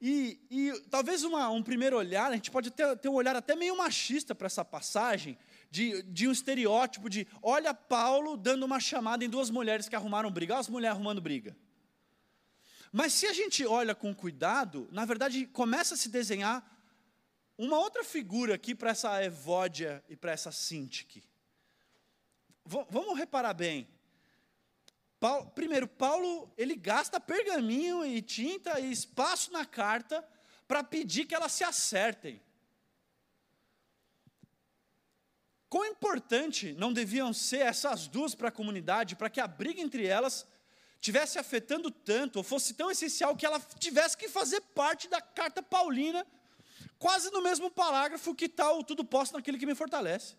[0.00, 3.54] E, e talvez uma, um primeiro olhar, a gente pode ter, ter um olhar até
[3.54, 5.38] meio machista para essa passagem,
[5.70, 10.28] de, de um estereótipo de, olha Paulo dando uma chamada em duas mulheres que arrumaram
[10.28, 11.56] briga, olha as mulheres arrumando briga.
[12.92, 16.62] Mas se a gente olha com cuidado, na verdade começa a se desenhar
[17.56, 21.24] uma outra figura aqui para essa Evódia e para essa Sintique.
[22.66, 23.88] vamos reparar bem.
[25.18, 30.22] Paulo, primeiro, Paulo ele gasta pergaminho e tinta e espaço na carta
[30.68, 32.42] para pedir que elas se acertem.
[35.68, 40.06] Quão importante não deviam ser essas duas para a comunidade, para que a briga entre
[40.06, 40.46] elas
[41.02, 45.60] tivesse afetando tanto, ou fosse tão essencial que ela tivesse que fazer parte da carta
[45.60, 46.24] paulina,
[46.96, 50.36] quase no mesmo parágrafo que está o tudo posso naquele que me fortalece.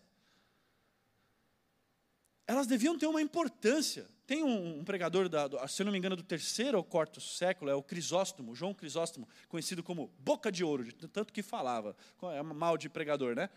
[2.46, 4.08] Elas deviam ter uma importância.
[4.26, 7.20] Tem um, um pregador, da, do, se eu não me engano, do terceiro ou quarto
[7.20, 11.94] século, é o Crisóstomo, João Crisóstomo, conhecido como boca de ouro, de tanto que falava.
[12.32, 13.50] É mal de pregador, né?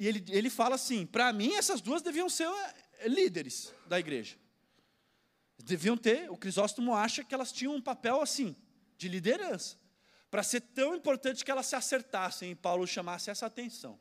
[0.00, 4.36] E ele, ele fala assim: para mim, essas duas deviam ser eh, líderes da igreja.
[5.58, 8.56] Deviam ter, o Crisóstomo acha que elas tinham um papel assim,
[8.96, 9.76] de liderança,
[10.30, 13.98] para ser tão importante que elas se acertassem e Paulo chamasse essa atenção.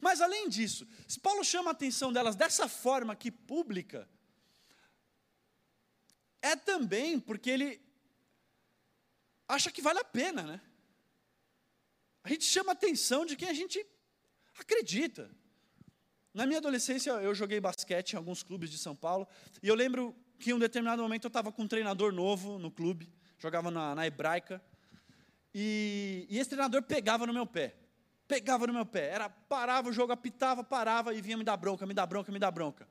[0.00, 4.08] Mas além disso, se Paulo chama a atenção delas dessa forma aqui pública,
[6.40, 7.80] é também porque ele
[9.48, 10.60] acha que vale a pena, né?
[12.22, 13.84] A gente chama a atenção de quem a gente
[14.58, 15.30] acredita.
[16.32, 19.28] Na minha adolescência, eu joguei basquete em alguns clubes de São Paulo,
[19.62, 22.70] e eu lembro que em um determinado momento eu estava com um treinador novo no
[22.70, 24.62] clube, jogava na, na hebraica,
[25.54, 27.74] e, e, esse treinador pegava no meu pé.
[28.28, 29.08] Pegava no meu pé.
[29.08, 32.38] Era, parava o jogo, apitava, parava e vinha me dar bronca, me dar bronca, me
[32.38, 32.86] dar bronca.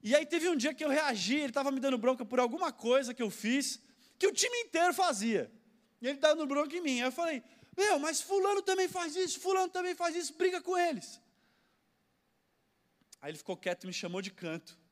[0.00, 2.70] E aí teve um dia que eu reagi, ele estava me dando bronca por alguma
[2.70, 3.82] coisa que eu fiz,
[4.16, 5.50] que o time inteiro fazia.
[6.00, 7.00] E ele dando bronca em mim.
[7.00, 7.42] Aí eu falei,
[7.76, 11.20] meu, mas fulano também faz isso, fulano também faz isso, briga com eles.
[13.20, 14.85] Aí ele ficou quieto e me chamou de canto.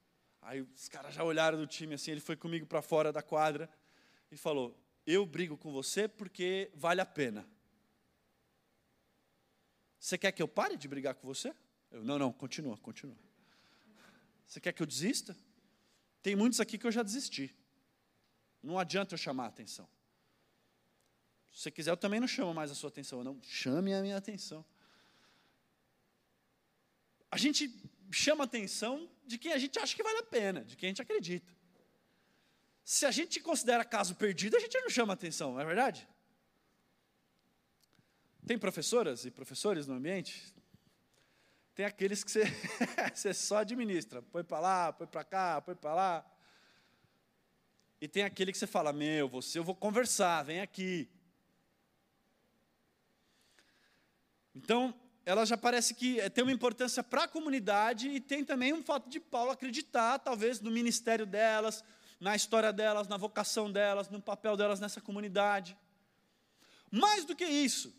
[0.45, 3.69] Aí os caras já olharam do time assim, ele foi comigo para fora da quadra
[4.31, 7.49] e falou: Eu brigo com você porque vale a pena.
[9.99, 11.55] Você quer que eu pare de brigar com você?
[11.91, 13.17] Eu, não, não, continua, continua.
[14.47, 15.35] Você quer que eu desista?
[16.23, 17.55] Tem muitos aqui que eu já desisti.
[18.63, 19.89] Não adianta eu chamar a atenção.
[21.55, 23.25] Se você quiser, eu também não chamo mais a sua atenção.
[23.25, 24.63] Não, chame a minha atenção.
[27.31, 27.75] A gente
[28.11, 31.03] chama atenção de quem a gente acha que vale a pena, de quem a gente
[31.03, 31.53] acredita.
[32.85, 36.07] Se a gente considera caso perdido, a gente não chama atenção, não é verdade?
[38.47, 40.55] Tem professoras e professores no ambiente?
[41.75, 42.45] Tem aqueles que você,
[43.15, 46.31] você só administra, põe para lá, põe para cá, põe para lá.
[48.01, 51.11] E tem aquele que você fala: Meu, você eu vou conversar, vem aqui.
[54.55, 54.95] Então,
[55.27, 58.83] ela já parece que eh, tem uma importância para a comunidade e tem também um
[58.83, 61.83] fato de Paulo acreditar, talvez, no ministério delas,
[62.21, 65.77] na história delas, na vocação delas, no papel delas nessa comunidade.
[66.91, 67.95] Mais do que isso,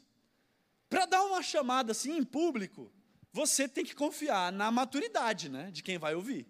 [0.89, 2.91] para dar uma chamada assim em público,
[3.33, 6.47] você tem que confiar na maturidade né, de quem vai ouvir.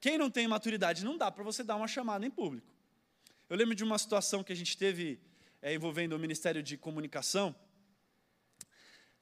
[0.00, 2.66] Quem não tem maturidade, não dá para você dar uma chamada em público.
[3.48, 5.20] Eu lembro de uma situação que a gente teve
[5.60, 7.54] é, envolvendo o Ministério de Comunicação,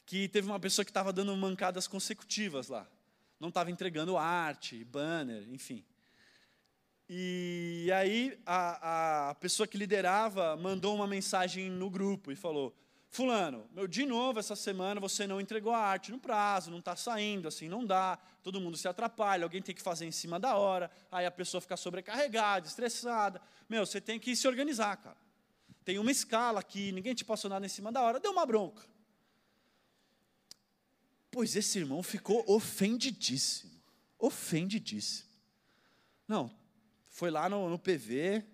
[0.09, 2.88] que teve uma pessoa que estava dando mancadas consecutivas lá.
[3.38, 5.85] Não estava entregando arte, banner, enfim.
[7.07, 12.75] E aí a, a pessoa que liderava mandou uma mensagem no grupo e falou:
[13.11, 16.97] Fulano, meu, de novo essa semana você não entregou a arte no prazo, não está
[16.97, 20.57] saindo, assim não dá, todo mundo se atrapalha, alguém tem que fazer em cima da
[20.57, 23.42] hora, aí a pessoa fica sobrecarregada, estressada.
[23.68, 25.18] Meu, você tem que se organizar, cara.
[25.85, 28.97] Tem uma escala aqui, ninguém te passou nada em cima da hora, deu uma bronca.
[31.31, 33.73] Pois esse irmão ficou ofendidíssimo.
[34.19, 35.29] Ofendidíssimo.
[36.27, 36.51] Não,
[37.09, 38.45] foi lá no, no PV,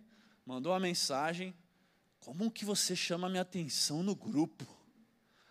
[0.46, 1.54] mandou uma mensagem.
[2.20, 4.66] Como que você chama minha atenção no grupo?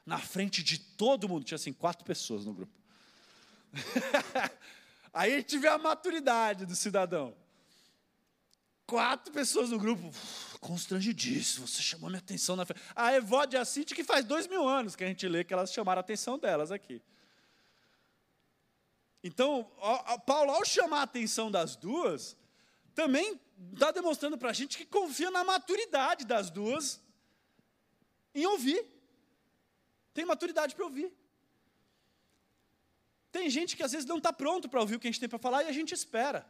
[0.06, 1.44] Na frente de todo mundo.
[1.44, 2.74] Tinha assim, quatro pessoas no grupo.
[5.14, 7.36] Aí vê a maturidade do cidadão.
[8.86, 10.12] Quatro pessoas no grupo,
[10.60, 12.82] constrangidíssimo, você chamou minha atenção na frente.
[12.94, 16.00] A Evode Assinte, que faz dois mil anos que a gente lê que elas chamaram
[16.00, 17.02] a atenção delas aqui.
[19.24, 19.72] Então,
[20.26, 22.36] Paulo, ao chamar a atenção das duas,
[22.94, 23.40] também
[23.74, 27.02] está demonstrando para a gente que confia na maturidade das duas
[28.36, 28.86] em ouvir.
[30.14, 31.12] Tem maturidade para ouvir.
[33.32, 35.30] Tem gente que às vezes não está pronto para ouvir o que a gente tem
[35.30, 36.46] para falar e a gente espera.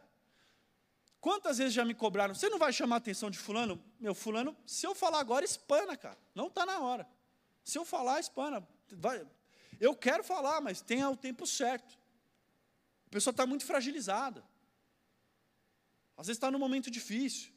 [1.26, 3.82] Quantas vezes já me cobraram, você não vai chamar a atenção de fulano?
[3.98, 6.18] Meu, fulano, se eu falar agora, espana, cara.
[6.34, 7.08] Não está na hora.
[7.64, 8.66] Se eu falar, espana.
[8.92, 9.26] Vai.
[9.80, 12.04] Eu quero falar, mas tenha o tempo certo
[13.14, 14.42] pessoa está muito fragilizada.
[16.16, 17.52] Às vezes está num momento difícil.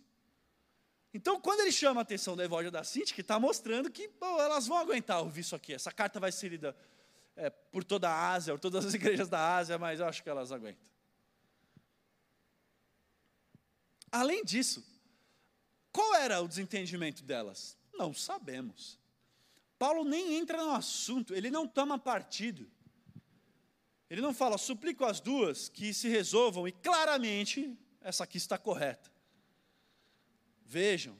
[1.12, 4.40] Então, quando ele chama a atenção da Evódia da Cinti, que está mostrando que bom,
[4.40, 5.74] elas vão aguentar ouvir isso aqui.
[5.74, 6.78] Essa carta vai ser lida
[7.36, 10.30] é, por toda a Ásia, por todas as igrejas da Ásia, mas eu acho que
[10.30, 10.86] elas aguentam.
[14.12, 14.86] Além disso,
[15.92, 17.78] qual era o desentendimento delas?
[17.94, 19.00] Não sabemos.
[19.78, 22.70] Paulo nem entra no assunto, ele não toma partido.
[24.10, 29.12] Ele não fala, suplico as duas que se resolvam, e claramente essa aqui está correta.
[30.66, 31.16] Vejam,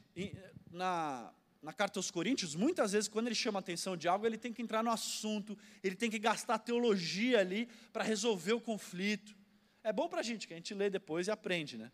[0.70, 4.38] na, na carta aos Coríntios, muitas vezes, quando ele chama a atenção de algo, ele
[4.38, 9.36] tem que entrar no assunto, ele tem que gastar teologia ali para resolver o conflito.
[9.82, 11.92] É bom para a gente, que a gente lê depois e aprende, né?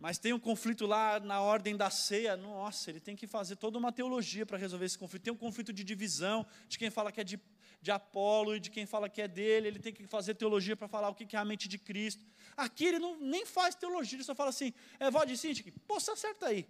[0.00, 3.78] Mas tem um conflito lá na ordem da ceia, nossa, ele tem que fazer toda
[3.78, 5.22] uma teologia para resolver esse conflito.
[5.22, 7.38] Tem um conflito de divisão, de quem fala que é de
[7.82, 10.86] de Apolo e de quem fala que é dele, ele tem que fazer teologia para
[10.86, 12.24] falar o que é a mente de Cristo.
[12.56, 15.98] Aqui ele não, nem faz teologia, ele só fala assim, é vó de Cinti, pô,
[15.98, 16.68] você acerta aí.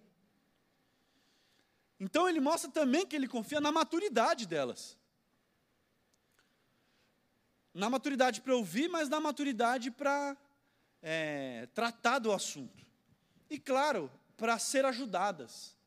[1.98, 4.96] Então ele mostra também que ele confia na maturidade delas.
[7.74, 10.36] Na maturidade para ouvir, mas na maturidade para
[11.02, 12.89] é, tratar do assunto.
[13.50, 15.78] E claro, para ser ajudadas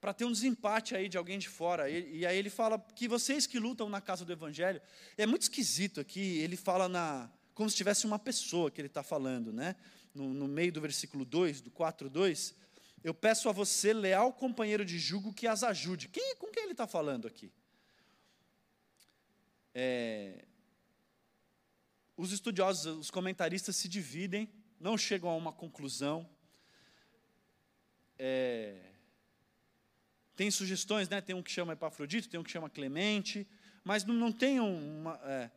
[0.00, 1.90] para ter um desempate aí de alguém de fora.
[1.90, 4.80] E, e, aí ele fala que vocês que lutam na casa do Evangelho,
[5.16, 9.02] é muito esquisito aqui, ele fala na, como se tivesse uma pessoa que ele está
[9.02, 9.74] falando, né?
[10.14, 12.54] No, no, meio do versículo 2, do 4, 2,
[13.02, 16.08] eu peço a você, leal companheiro de jugo, que as ajude.
[16.08, 17.52] Quem, com quem ele está falando aqui?
[19.74, 20.44] É,
[22.16, 26.28] os estudiosos, os comentaristas se dividem, não chegam a uma conclusão.
[28.18, 28.74] É,
[30.36, 31.20] tem sugestões, né?
[31.20, 33.46] tem um que chama Epafrodito, tem um que chama Clemente,
[33.82, 35.50] mas não, não tem uma, é,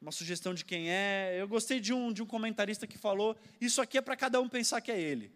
[0.00, 1.36] uma sugestão de quem é.
[1.38, 4.48] Eu gostei de um, de um comentarista que falou: isso aqui é para cada um
[4.48, 5.30] pensar que é ele.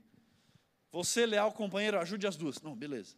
[0.91, 2.61] Você, leal companheiro, ajude as duas.
[2.61, 3.17] Não, beleza.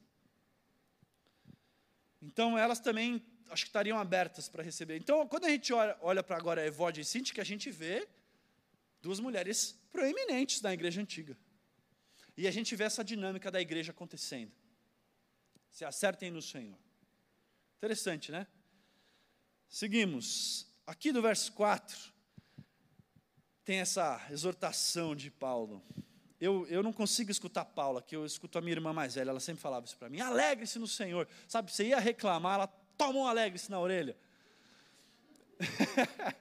[2.22, 4.96] Então, elas também, acho que estariam abertas para receber.
[4.96, 8.08] Então, quando a gente olha, olha para agora Evode e Cinti, que a gente vê
[9.02, 11.36] duas mulheres proeminentes da igreja antiga.
[12.36, 14.52] E a gente vê essa dinâmica da igreja acontecendo.
[15.70, 16.78] Se acertem no Senhor.
[17.76, 18.46] Interessante, né?
[19.68, 20.66] Seguimos.
[20.86, 22.12] Aqui do verso 4,
[23.64, 25.82] tem essa exortação de Paulo.
[26.40, 29.40] Eu, eu não consigo escutar Paulo aqui, eu escuto a minha irmã mais velha, ela
[29.40, 31.26] sempre falava isso para mim: alegre-se no Senhor.
[31.48, 34.16] Sabe, você ia reclamar, ela toma um alegre-se na orelha.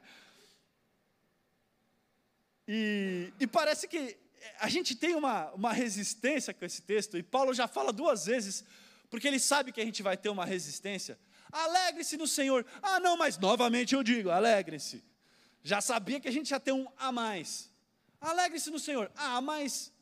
[2.67, 4.22] e, e parece que
[4.59, 8.63] a gente tem uma, uma resistência com esse texto, e Paulo já fala duas vezes
[9.09, 11.19] porque ele sabe que a gente vai ter uma resistência
[11.53, 12.65] Alegre-se no Senhor.
[12.81, 15.03] Ah, não, mas novamente eu digo, alegre-se.
[15.61, 17.71] Já sabia que a gente ia ter um a mais.
[18.19, 19.11] Alegre-se no Senhor.
[19.15, 19.93] Ah, mas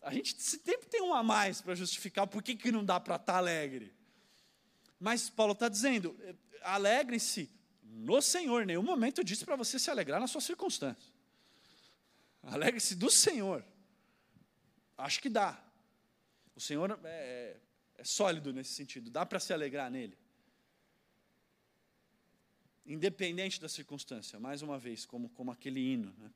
[0.00, 3.16] a gente sempre tem um a mais para justificar por que, que não dá para
[3.16, 3.94] estar tá alegre.
[4.98, 6.18] Mas Paulo está dizendo:
[6.62, 7.50] alegre-se
[7.82, 8.64] no Senhor.
[8.64, 11.12] Nenhum momento eu disse para você se alegrar nas suas circunstâncias.
[12.46, 13.64] Alegre-se do Senhor.
[14.96, 15.60] Acho que dá.
[16.54, 17.60] O Senhor é, é,
[17.98, 20.16] é sólido nesse sentido, dá para se alegrar nele.
[22.86, 26.14] Independente da circunstância, mais uma vez, como, como aquele hino.
[26.18, 26.30] Né?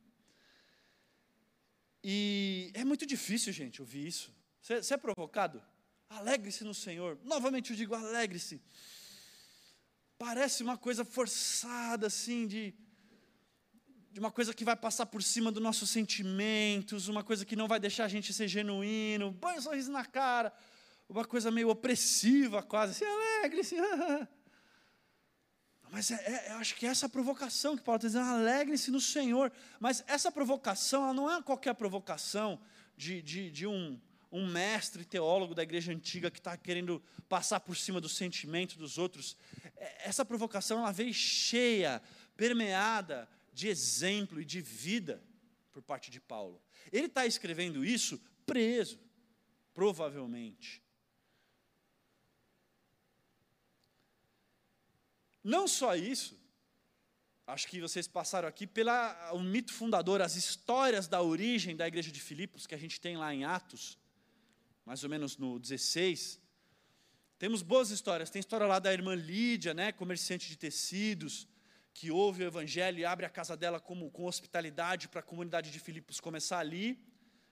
[2.03, 4.33] E é muito difícil, gente, ouvir isso.
[4.61, 5.63] Você, é provocado?
[6.09, 7.17] Alegre-se no Senhor.
[7.23, 8.61] Novamente eu digo, alegre-se.
[10.17, 12.75] Parece uma coisa forçada, assim, de,
[14.11, 17.67] de uma coisa que vai passar por cima dos nossos sentimentos, uma coisa que não
[17.67, 20.51] vai deixar a gente ser genuíno, põe um sorriso na cara,
[21.07, 23.75] uma coisa meio opressiva quase, assim, alegre-se.
[25.89, 28.99] Mas é, é, eu acho que é essa provocação que Paulo está dizendo, alegre-se no
[28.99, 29.51] Senhor.
[29.79, 32.59] Mas essa provocação, ela não é qualquer provocação
[32.95, 33.99] de, de, de um,
[34.31, 38.97] um mestre teólogo da igreja antiga que está querendo passar por cima do sentimento dos
[38.97, 39.37] outros.
[39.75, 42.01] É, essa provocação, ela veio cheia,
[42.37, 45.23] permeada de exemplo e de vida
[45.71, 46.61] por parte de Paulo.
[46.91, 48.99] Ele está escrevendo isso preso,
[49.73, 50.81] provavelmente.
[55.43, 56.39] Não só isso,
[57.47, 62.21] acho que vocês passaram aqui pelo mito fundador, as histórias da origem da igreja de
[62.21, 63.97] Filipos, que a gente tem lá em Atos,
[64.85, 66.39] mais ou menos no 16.
[67.39, 71.47] Temos boas histórias, tem história lá da irmã Lídia, né, comerciante de tecidos,
[71.93, 75.71] que ouve o evangelho e abre a casa dela como, com hospitalidade para a comunidade
[75.71, 76.99] de Filipos começar ali.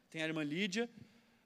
[0.10, 0.90] Tem a irmã Lídia.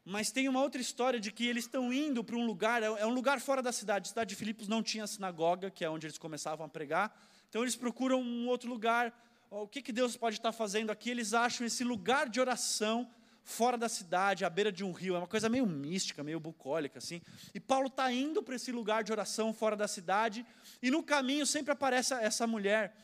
[0.06, 3.06] Mas tem uma outra história de que eles estão indo para um lugar, é, é
[3.06, 4.08] um lugar fora da cidade.
[4.08, 7.18] A cidade de Filipos não tinha sinagoga, que é onde eles começavam a pregar.
[7.50, 9.18] Então eles procuram um outro lugar.
[9.50, 11.10] O que, que Deus pode estar fazendo aqui?
[11.10, 13.10] Eles acham esse lugar de oração
[13.44, 15.16] fora da cidade, à beira de um rio.
[15.16, 17.22] É uma coisa meio mística, meio bucólica, assim.
[17.54, 20.46] E Paulo está indo para esse lugar de oração fora da cidade.
[20.82, 22.96] E no caminho sempre aparece essa mulher,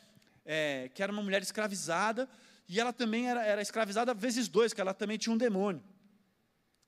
[0.44, 2.28] é, que era uma mulher escravizada.
[2.68, 5.82] E ela também era, era escravizada vezes dois, que ela também tinha um demônio.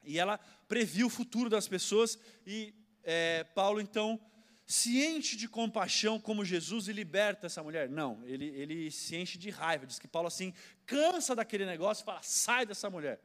[0.05, 2.74] E ela previu o futuro das pessoas, e
[3.05, 4.20] é, Paulo, então,
[4.66, 7.88] se enche de compaixão como Jesus e liberta essa mulher.
[7.88, 9.86] Não, ele, ele se enche de raiva.
[9.86, 10.55] Diz que Paulo, assim,
[10.86, 13.20] cansa daquele negócio e fala: sai dessa mulher.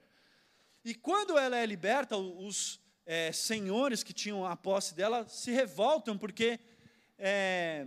[0.88, 6.17] E quando ela é liberta, os é, senhores que tinham a posse dela se revoltam,
[6.17, 6.61] porque
[7.19, 7.85] é,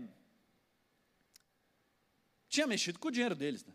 [2.46, 3.64] tinha mexido com o dinheiro deles.
[3.64, 3.72] Né?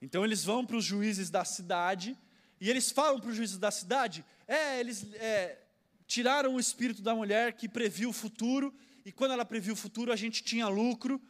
[0.00, 2.16] Então eles vão para os juízes da cidade
[2.60, 5.60] e eles falam para os juízes da cidade: é, eles é,
[6.06, 8.72] tiraram o espírito da mulher que previu o futuro,
[9.04, 11.20] e quando ela previu o futuro a gente tinha lucro,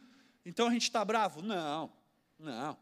[0.45, 1.41] então a gente está bravo?
[1.41, 1.91] Não,
[2.37, 2.77] não.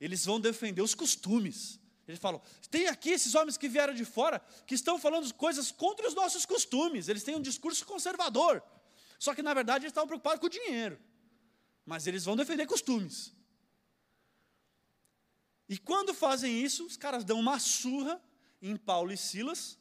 [0.00, 1.85] Eles vão defender os costumes.
[2.06, 2.40] Eles falam:
[2.70, 6.46] tem aqui esses homens que vieram de fora que estão falando coisas contra os nossos
[6.46, 8.62] costumes, eles têm um discurso conservador.
[9.18, 10.98] Só que na verdade eles estavam preocupados com o dinheiro.
[11.84, 13.34] Mas eles vão defender costumes.
[15.68, 18.20] E quando fazem isso, os caras dão uma surra
[18.62, 19.78] em Paulo e Silas,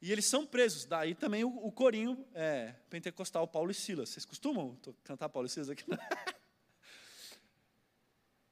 [0.00, 0.84] e eles são presos.
[0.84, 4.10] Daí também o, o corinho é, pentecostal Paulo e Silas.
[4.10, 5.84] Vocês costumam cantar Paulo e Silas aqui?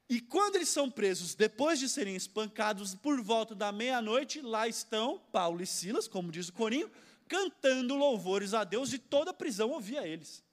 [0.07, 5.19] e quando eles são presos, depois de serem espancados por volta da meia-noite, lá estão
[5.31, 6.91] Paulo e Silas, como diz o corinho,
[7.27, 10.43] cantando louvores a Deus, e toda a prisão ouvia eles.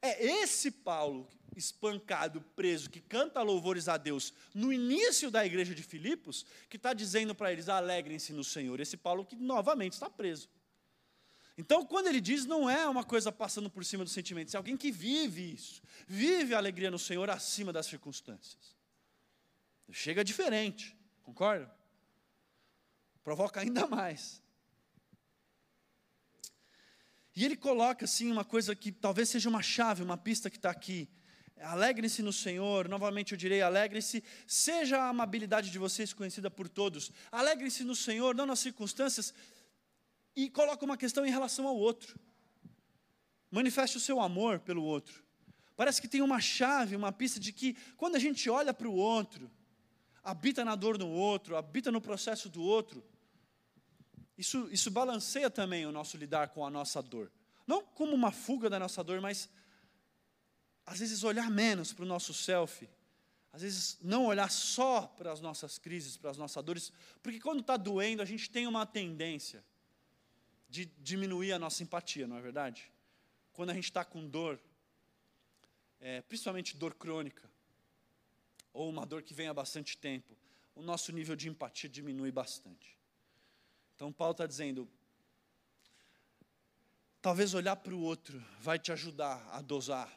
[0.00, 5.82] É esse Paulo espancado, preso, que canta louvores a Deus no início da igreja de
[5.82, 8.80] Filipos, que está dizendo para eles: alegrem-se no Senhor.
[8.80, 10.48] Esse Paulo que novamente está preso.
[11.58, 14.76] Então, quando ele diz, não é uma coisa passando por cima dos sentimentos, é alguém
[14.76, 18.76] que vive isso, vive a alegria no Senhor acima das circunstâncias.
[19.90, 21.68] Chega diferente, concorda?
[23.24, 24.40] Provoca ainda mais.
[27.34, 30.70] E ele coloca assim uma coisa que talvez seja uma chave, uma pista que está
[30.70, 31.08] aqui.
[31.60, 37.10] Alegre-se no Senhor, novamente eu direi, alegre-se, seja a amabilidade de vocês conhecida por todos.
[37.32, 39.34] Alegre-se no Senhor, não nas circunstâncias,
[40.38, 42.16] e coloca uma questão em relação ao outro.
[43.50, 45.24] Manifeste o seu amor pelo outro.
[45.74, 48.94] Parece que tem uma chave, uma pista de que quando a gente olha para o
[48.94, 49.50] outro,
[50.22, 53.02] habita na dor do outro, habita no processo do outro,
[54.36, 57.32] isso, isso balanceia também o nosso lidar com a nossa dor.
[57.66, 59.48] Não como uma fuga da nossa dor, mas
[60.86, 62.88] às vezes olhar menos para o nosso self,
[63.52, 66.92] às vezes não olhar só para as nossas crises, para as nossas dores,
[67.24, 69.64] porque quando está doendo a gente tem uma tendência
[70.68, 72.92] de diminuir a nossa empatia, não é verdade?
[73.52, 74.60] Quando a gente está com dor,
[76.00, 77.48] é, principalmente dor crônica,
[78.72, 80.36] ou uma dor que vem há bastante tempo,
[80.74, 82.96] o nosso nível de empatia diminui bastante.
[83.96, 84.88] Então, Paulo está dizendo:
[87.20, 90.16] talvez olhar para o outro vai te ajudar a dosar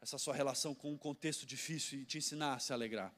[0.00, 3.14] essa sua relação com um contexto difícil e te ensinar a se alegrar.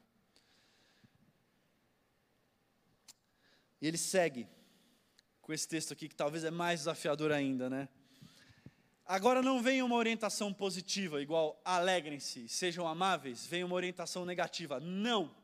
[3.80, 4.46] E ele segue
[5.50, 7.88] com esse texto aqui, que talvez é mais desafiador ainda, né?
[9.04, 14.78] Agora não vem uma orientação positiva, igual alegrem-se, sejam amáveis, vem uma orientação negativa.
[14.78, 15.34] Não.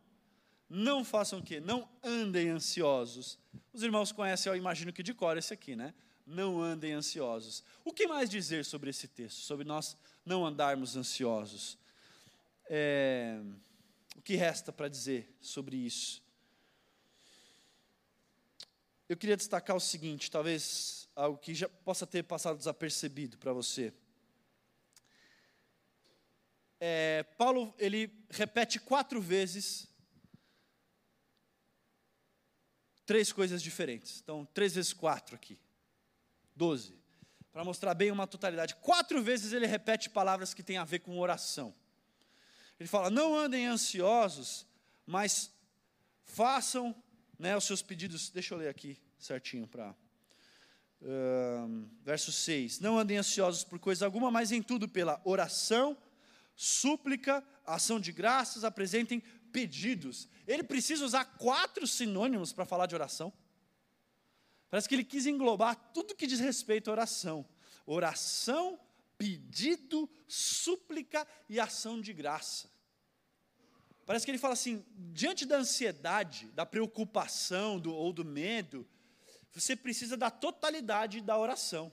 [0.71, 1.59] Não façam o quê?
[1.59, 3.37] Não andem ansiosos.
[3.73, 5.93] Os irmãos conhecem, eu imagino que de cor esse aqui, né?
[6.25, 7.65] Não andem ansiosos.
[7.85, 9.39] O que mais dizer sobre esse texto?
[9.39, 11.77] Sobre nós não andarmos ansiosos?
[12.71, 13.41] É,
[14.15, 16.23] o que resta para dizer sobre isso?
[19.09, 23.93] Eu queria destacar o seguinte, talvez algo que já possa ter passado desapercebido para você.
[26.81, 29.89] É, Paulo ele repete quatro vezes
[33.07, 34.21] três coisas diferentes.
[34.21, 35.59] Então, três vezes quatro aqui.
[36.55, 36.99] Doze.
[37.53, 38.75] Para mostrar bem uma totalidade.
[38.75, 41.75] Quatro vezes ele repete palavras que têm a ver com oração.
[42.79, 44.67] Ele fala: não andem ansiosos,
[45.07, 45.51] mas
[46.25, 46.95] façam
[47.39, 48.31] né, os seus pedidos.
[48.31, 49.95] Deixa eu ler aqui certinho para.
[51.01, 55.97] Uh, verso 6: Não andem ansiosos por coisa alguma, mas em tudo pela oração,
[56.55, 59.23] súplica, ação de graças, apresentem
[59.53, 60.29] pedidos.
[60.47, 63.33] Ele precisa usar quatro sinônimos para falar de oração.
[64.71, 67.47] Parece que ele quis englobar tudo que diz respeito à oração:
[67.85, 68.79] oração,
[69.19, 72.71] pedido, súplica e ação de graça.
[74.07, 78.89] Parece que ele fala assim: diante da ansiedade, da preocupação do, ou do medo,
[79.53, 81.93] você precisa da totalidade da oração.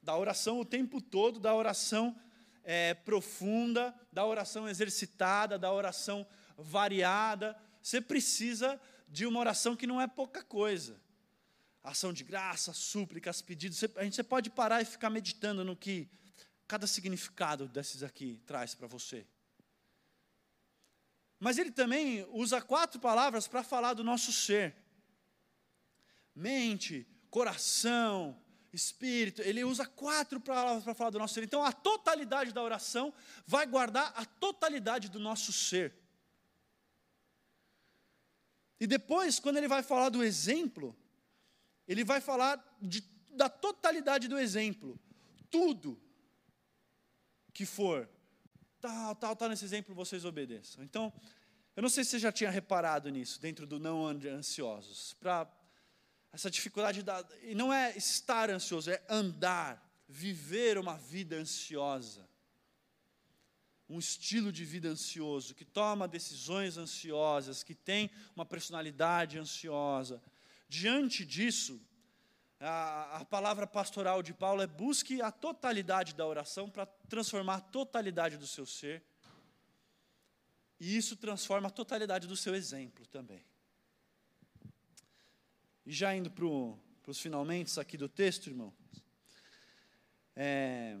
[0.00, 2.16] Da oração o tempo todo, da oração
[2.62, 7.58] é, profunda, da oração exercitada, da oração variada.
[7.82, 11.00] Você precisa de uma oração que não é pouca coisa.
[11.82, 13.78] Ação de graça, súplicas, pedidos.
[13.78, 16.08] Você, a gente você pode parar e ficar meditando no que
[16.68, 19.26] cada significado desses aqui traz para você.
[21.40, 24.76] Mas ele também usa quatro palavras para falar do nosso ser.
[26.34, 28.38] Mente, coração,
[28.70, 29.40] espírito.
[29.40, 31.42] Ele usa quatro palavras para falar do nosso ser.
[31.42, 33.12] Então a totalidade da oração
[33.46, 35.94] vai guardar a totalidade do nosso ser.
[38.78, 40.94] E depois, quando ele vai falar do exemplo,
[41.88, 45.00] ele vai falar de, da totalidade do exemplo.
[45.50, 46.00] Tudo
[47.52, 48.08] que for
[48.80, 50.82] tal, tal, tal, nesse exemplo vocês obedeçam.
[50.82, 51.12] Então,
[51.76, 55.14] eu não sei se você já tinha reparado nisso, dentro do não ansiosos.
[55.14, 55.50] Para
[56.32, 62.28] essa dificuldade, da, e não é estar ansioso, é andar, viver uma vida ansiosa
[63.90, 70.22] um estilo de vida ansioso, que toma decisões ansiosas, que tem uma personalidade ansiosa.
[70.68, 71.82] Diante disso,
[72.60, 77.60] a, a, palavra pastoral de Paulo é busque a totalidade da oração para transformar a
[77.60, 79.02] totalidade do seu ser.
[80.78, 83.42] E isso transforma a totalidade do seu exemplo também.
[85.86, 86.44] E já indo para
[87.10, 88.72] os finalmente aqui do texto, irmão.
[90.36, 90.98] É,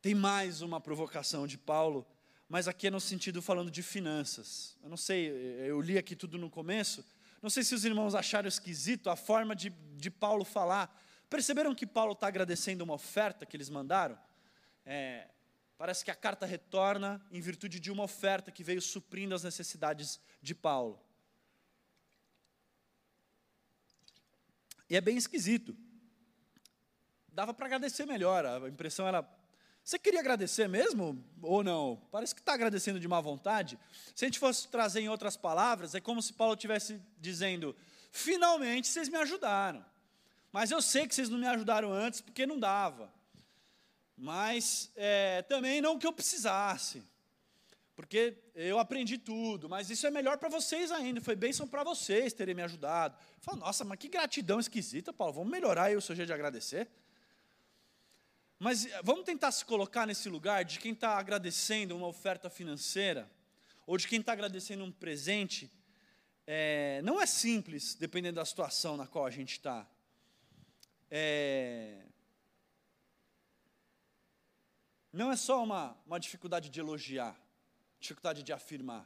[0.00, 2.06] tem mais uma provocação de Paulo,
[2.48, 4.76] mas aqui é no sentido falando de finanças.
[4.82, 7.04] Eu não sei, eu li aqui tudo no começo.
[7.42, 10.96] Não sei se os irmãos acharam esquisito a forma de, de Paulo falar.
[11.28, 14.16] Perceberam que Paulo está agradecendo uma oferta que eles mandaram?
[14.86, 15.28] É,
[15.76, 20.20] parece que a carta retorna em virtude de uma oferta que veio suprindo as necessidades
[20.40, 21.02] de Paulo.
[24.88, 25.76] E é bem esquisito.
[27.26, 29.22] Dava para agradecer melhor, a impressão era
[29.84, 32.00] você queria agradecer mesmo ou não?
[32.10, 33.78] Parece que está agradecendo de má vontade.
[34.14, 37.74] Se a gente fosse trazer em outras palavras, é como se Paulo estivesse dizendo:
[38.12, 39.84] finalmente vocês me ajudaram.
[40.52, 43.12] Mas eu sei que vocês não me ajudaram antes porque não dava.
[44.16, 47.02] Mas é, também não que eu precisasse.
[47.96, 51.20] Porque eu aprendi tudo, mas isso é melhor para vocês ainda.
[51.20, 53.16] Foi bênção para vocês terem me ajudado.
[53.40, 55.34] Fala, nossa, mas que gratidão esquisita, Paulo.
[55.34, 56.88] Vamos melhorar aí o seu jeito de agradecer.
[58.62, 63.28] Mas eh, vamos tentar se colocar nesse lugar de quem está agradecendo uma oferta financeira,
[63.84, 65.68] ou de quem está agradecendo um presente.
[66.46, 69.84] É, não é simples, dependendo da situação na qual a gente está.
[71.10, 72.06] É,
[75.12, 77.36] não é só uma, uma dificuldade de elogiar,
[77.98, 79.04] dificuldade de afirmar.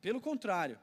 [0.00, 0.80] Pelo contrário.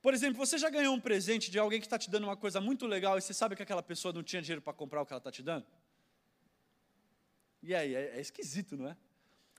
[0.00, 2.58] Por exemplo, você já ganhou um presente de alguém que está te dando uma coisa
[2.58, 5.12] muito legal e você sabe que aquela pessoa não tinha dinheiro para comprar o que
[5.12, 5.66] ela está te dando?
[7.66, 8.96] E aí, é, é esquisito, não é?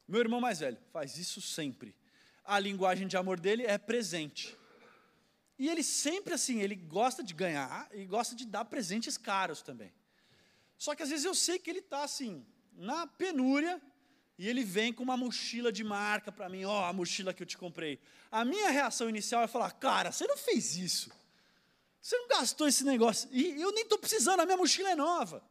[0.07, 1.93] Meu irmão mais velho faz isso sempre.
[2.41, 4.57] A linguagem de amor dele é presente.
[5.59, 9.93] E ele sempre assim, ele gosta de ganhar e gosta de dar presentes caros também.
[10.77, 13.81] Só que às vezes eu sei que ele está assim, na penúria,
[14.37, 17.43] e ele vem com uma mochila de marca para mim, ó, oh, a mochila que
[17.43, 17.99] eu te comprei.
[18.31, 21.11] A minha reação inicial é falar, cara, você não fez isso.
[22.01, 23.27] Você não gastou esse negócio.
[23.33, 25.43] E eu nem estou precisando, a minha mochila é nova.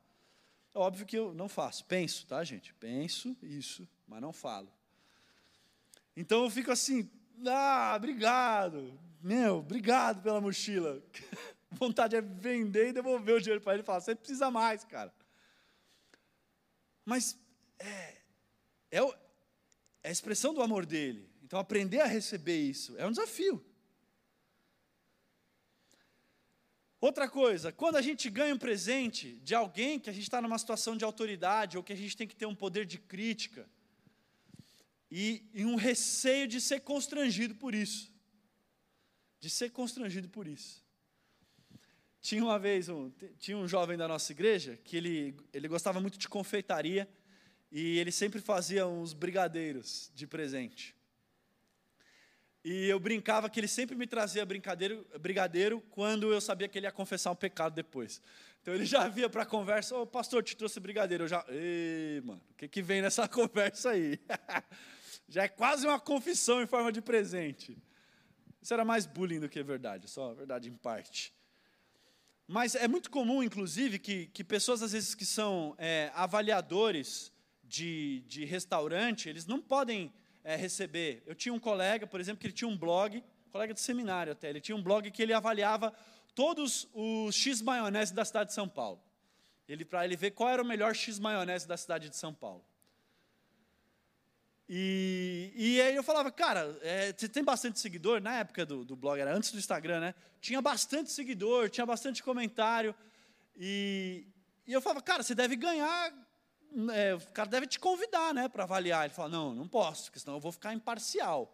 [0.76, 1.84] Óbvio que eu não faço.
[1.86, 2.74] Penso, tá, gente?
[2.74, 4.70] Penso isso, mas não falo.
[6.14, 7.10] Então eu fico assim,
[7.46, 8.98] ah, obrigado.
[9.22, 11.02] Meu, obrigado pela mochila.
[11.72, 15.12] Vontade é vender e devolver o dinheiro para ele e falar, você precisa mais, cara.
[17.04, 17.38] Mas
[17.78, 18.16] é,
[18.90, 21.28] é, é a expressão do amor dele.
[21.42, 23.64] Então, aprender a receber isso é um desafio.
[27.06, 30.58] Outra coisa, quando a gente ganha um presente de alguém que a gente está numa
[30.58, 33.64] situação de autoridade ou que a gente tem que ter um poder de crítica
[35.08, 38.12] e, e um receio de ser constrangido por isso,
[39.38, 40.84] de ser constrangido por isso.
[42.20, 46.18] Tinha uma vez um, tinha um jovem da nossa igreja que ele, ele gostava muito
[46.18, 47.08] de confeitaria
[47.70, 50.92] e ele sempre fazia uns brigadeiros de presente.
[52.68, 56.84] E eu brincava que ele sempre me trazia brigadeiro, brigadeiro quando eu sabia que ele
[56.88, 58.20] ia confessar um pecado depois.
[58.60, 61.22] Então ele já via para a conversa, ô oh, pastor, te trouxe brigadeiro.
[61.22, 64.18] Eu já, ei, mano, o que, que vem nessa conversa aí?
[65.28, 67.78] já é quase uma confissão em forma de presente.
[68.60, 71.32] Isso era mais bullying do que verdade, só verdade em parte.
[72.48, 77.30] Mas é muito comum, inclusive, que, que pessoas, às vezes, que são é, avaliadores
[77.62, 80.12] de, de restaurante, eles não podem
[80.46, 81.24] é, receber.
[81.26, 84.48] Eu tinha um colega, por exemplo, que ele tinha um blog, colega de seminário até,
[84.48, 85.92] ele tinha um blog que ele avaliava
[86.36, 89.02] todos os X maionese da cidade de São Paulo.
[89.68, 92.64] Ele para ele ver qual era o melhor X maionese da cidade de São Paulo.
[94.68, 98.20] E, e aí eu falava, cara, é, você tem bastante seguidor?
[98.20, 100.14] Na época do, do blog, era antes do Instagram, né?
[100.40, 102.94] Tinha bastante seguidor, tinha bastante comentário.
[103.56, 104.28] E,
[104.64, 106.12] e eu falava, cara, você deve ganhar
[106.92, 109.04] é, o cara deve te convidar, né, para avaliar.
[109.04, 111.52] Ele fala, não, não posso, porque senão eu vou ficar imparcial.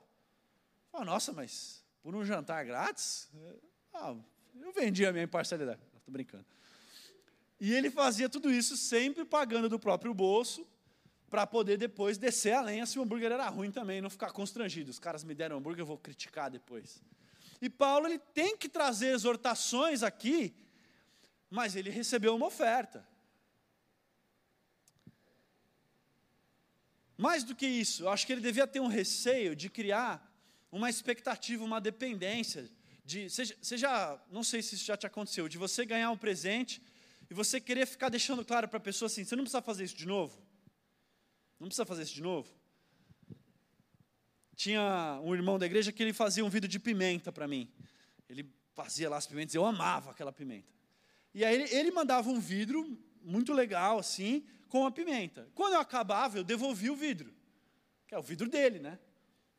[0.90, 3.30] Fala, nossa, mas por um jantar grátis?
[3.94, 4.14] Ah,
[4.60, 5.80] eu vendi a minha imparcialidade.
[5.96, 6.46] Estou brincando.
[7.60, 10.66] E ele fazia tudo isso sempre pagando do próprio bolso,
[11.30, 14.90] para poder depois descer a lenha se o hambúrguer era ruim também, não ficar constrangido.
[14.90, 17.02] Os caras me deram hambúrguer, eu vou criticar depois.
[17.60, 20.54] E Paulo ele tem que trazer exortações aqui,
[21.48, 23.06] mas ele recebeu uma oferta.
[27.22, 30.28] Mais do que isso, eu acho que ele devia ter um receio de criar
[30.72, 32.68] uma expectativa, uma dependência.
[33.04, 36.82] De, seja, seja, não sei se isso já te aconteceu, de você ganhar um presente
[37.30, 39.94] e você querer ficar deixando claro para a pessoa assim: você não precisa fazer isso
[39.94, 40.36] de novo.
[41.60, 42.52] Não precisa fazer isso de novo.
[44.56, 47.70] Tinha um irmão da igreja que ele fazia um vidro de pimenta para mim.
[48.28, 50.72] Ele fazia lá as pimentas, eu amava aquela pimenta.
[51.32, 55.48] E aí ele, ele mandava um vidro muito legal, assim, com a pimenta.
[55.54, 57.32] Quando eu acabava, eu devolvia o vidro,
[58.06, 58.98] que é o vidro dele, né?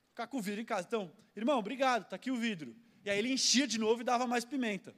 [0.10, 0.86] Ficar com o vidro em casa.
[0.88, 2.76] Então, irmão, obrigado, está aqui o vidro.
[3.04, 4.94] E aí ele enchia de novo e dava mais pimenta.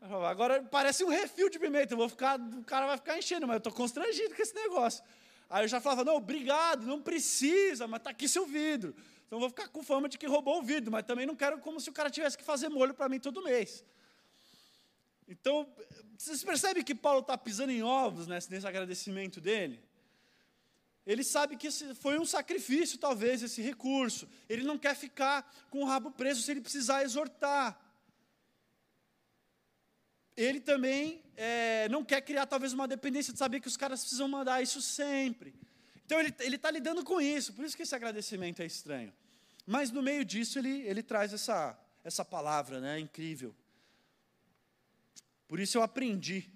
[0.00, 3.54] Agora parece um refil de pimenta, eu vou ficar, o cara vai ficar enchendo, mas
[3.54, 5.02] eu estou constrangido com esse negócio.
[5.48, 8.94] Aí eu já falava, não, obrigado, não precisa, mas está aqui seu vidro.
[9.26, 11.58] Então eu vou ficar com fama de que roubou o vidro, mas também não quero
[11.58, 13.82] como se o cara tivesse que fazer molho para mim todo mês.
[15.26, 15.72] Então,
[16.18, 19.82] vocês percebem que Paulo está pisando em ovos nesse, nesse agradecimento dele?
[21.06, 24.28] Ele sabe que foi um sacrifício, talvez, esse recurso.
[24.48, 27.78] Ele não quer ficar com o rabo preso se ele precisar exortar.
[30.36, 34.26] Ele também é, não quer criar, talvez, uma dependência de saber que os caras precisam
[34.28, 35.54] mandar isso sempre.
[36.06, 39.12] Então, ele está lidando com isso, por isso que esse agradecimento é estranho.
[39.66, 43.54] Mas, no meio disso, ele, ele traz essa, essa palavra né, incrível.
[45.46, 46.50] Por isso eu aprendi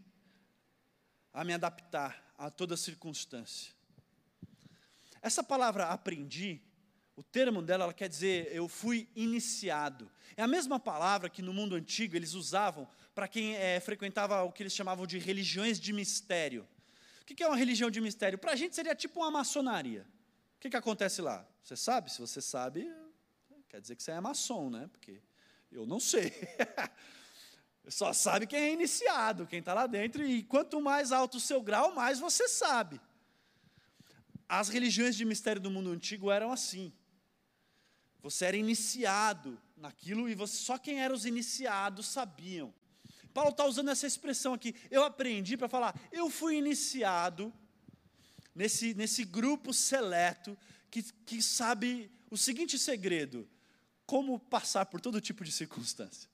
[1.33, 3.73] a me adaptar a toda circunstância.
[5.21, 6.61] Essa palavra aprendi,
[7.17, 10.11] o termo dela ela quer dizer eu fui iniciado.
[10.37, 14.53] É a mesma palavra que no mundo antigo eles usavam para quem é, frequentava o
[14.53, 16.67] que eles chamavam de religiões de mistério.
[17.21, 18.39] O que é uma religião de mistério?
[18.39, 20.07] Para a gente seria tipo uma maçonaria.
[20.57, 21.47] O que, que acontece lá?
[21.63, 22.11] Você sabe?
[22.11, 22.91] Se você sabe,
[23.69, 24.89] quer dizer que você é maçom, né?
[24.91, 25.21] Porque
[25.71, 26.33] eu não sei.
[27.91, 31.63] Só sabe quem é iniciado, quem está lá dentro, e quanto mais alto o seu
[31.63, 33.01] grau, mais você sabe.
[34.49, 36.93] As religiões de mistério do mundo antigo eram assim.
[38.21, 42.75] Você era iniciado naquilo e você, só quem eram os iniciados sabiam.
[43.33, 44.75] Paulo está usando essa expressão aqui.
[44.91, 47.53] Eu aprendi para falar, eu fui iniciado
[48.55, 50.59] nesse, nesse grupo seleto
[50.91, 53.49] que, que sabe o seguinte segredo:
[54.05, 56.29] como passar por todo tipo de circunstância.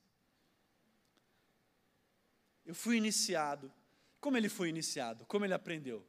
[2.65, 3.71] Eu fui iniciado.
[4.19, 5.25] Como ele foi iniciado?
[5.25, 6.05] Como ele aprendeu?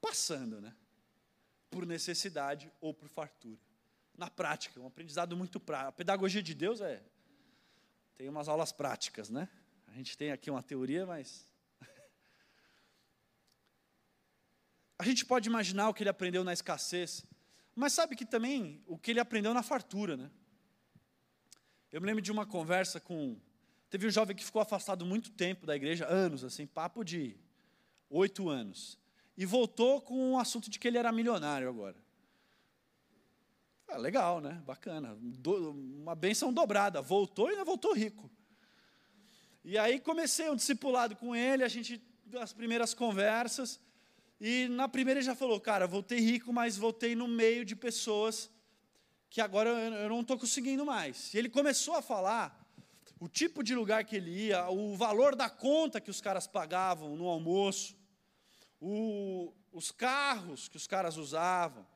[0.00, 0.74] Passando, né?
[1.70, 3.60] Por necessidade ou por fartura.
[4.16, 5.88] Na prática, um aprendizado muito prático.
[5.88, 7.02] A pedagogia de Deus é.
[8.16, 9.48] Tem umas aulas práticas, né?
[9.88, 11.48] A gente tem aqui uma teoria, mas.
[14.98, 17.24] A gente pode imaginar o que ele aprendeu na escassez,
[17.74, 20.30] mas sabe que também o que ele aprendeu na fartura, né?
[21.90, 23.40] Eu me lembro de uma conversa com.
[23.90, 27.36] Teve um jovem que ficou afastado muito tempo da igreja, anos, assim, papo de
[28.10, 28.98] oito anos.
[29.36, 31.96] E voltou com o um assunto de que ele era milionário agora.
[33.88, 34.62] Ah, legal, né?
[34.66, 35.16] Bacana.
[35.20, 37.00] Do, uma benção dobrada.
[37.00, 38.30] Voltou e ainda voltou rico.
[39.64, 42.02] E aí comecei um discipulado com ele, a gente,
[42.38, 43.80] as primeiras conversas,
[44.38, 48.50] e na primeira ele já falou, cara, voltei rico, mas voltei no meio de pessoas
[49.30, 51.32] que agora eu não estou conseguindo mais.
[51.32, 52.63] E ele começou a falar
[53.24, 57.16] o tipo de lugar que ele ia, o valor da conta que os caras pagavam
[57.16, 57.96] no almoço,
[58.78, 61.86] o, os carros que os caras usavam,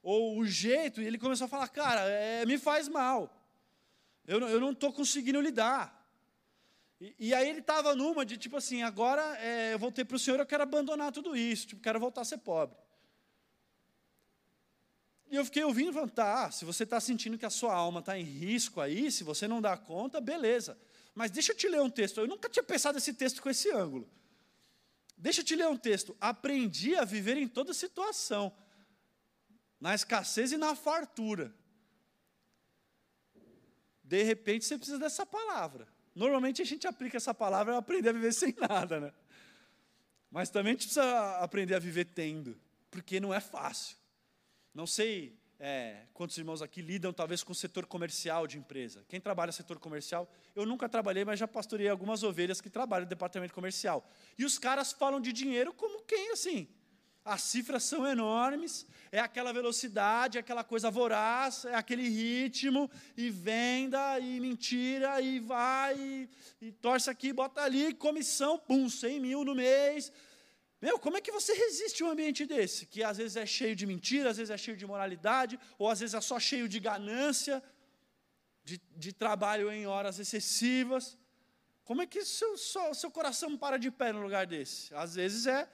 [0.00, 3.36] ou o jeito, e ele começou a falar, cara, é, me faz mal.
[4.24, 6.08] Eu, eu não estou conseguindo lidar.
[7.00, 10.20] E, e, aí ele estava numa de tipo assim, agora é, eu voltei para o
[10.20, 12.78] Senhor, eu quero abandonar tudo isso, tipo, quero voltar a ser pobre.
[15.30, 18.00] E eu fiquei ouvindo e falando, tá, se você está sentindo que a sua alma
[18.00, 20.76] está em risco aí, se você não dá conta, beleza.
[21.14, 22.18] Mas deixa eu te ler um texto.
[22.18, 24.10] Eu nunca tinha pensado esse texto com esse ângulo.
[25.16, 26.16] Deixa eu te ler um texto.
[26.20, 28.52] Aprendi a viver em toda situação,
[29.80, 31.54] na escassez e na fartura.
[34.02, 35.86] De repente você precisa dessa palavra.
[36.12, 39.12] Normalmente a gente aplica essa palavra aprender a viver sem nada, né?
[40.28, 42.60] Mas também a gente precisa aprender a viver tendo,
[42.90, 43.99] porque não é fácil.
[44.74, 49.04] Não sei é, quantos irmãos aqui lidam talvez com o setor comercial de empresa.
[49.08, 53.04] Quem trabalha no setor comercial, eu nunca trabalhei, mas já pastorei algumas ovelhas que trabalham
[53.04, 54.08] no departamento comercial.
[54.38, 56.66] E os caras falam de dinheiro como quem assim?
[57.22, 63.28] As cifras são enormes, é aquela velocidade, é aquela coisa voraz, é aquele ritmo, e
[63.28, 66.28] venda, e mentira, e vai, e,
[66.62, 70.10] e torce aqui, bota ali, comissão, pum, 100 mil no mês,
[70.80, 72.86] meu, como é que você resiste a um ambiente desse?
[72.86, 76.00] Que às vezes é cheio de mentira, às vezes é cheio de moralidade, ou às
[76.00, 77.62] vezes é só cheio de ganância,
[78.64, 81.18] de, de trabalho em horas excessivas.
[81.84, 84.94] Como é que seu, seu, coração para de pé no lugar desse?
[84.94, 85.68] Às vezes é,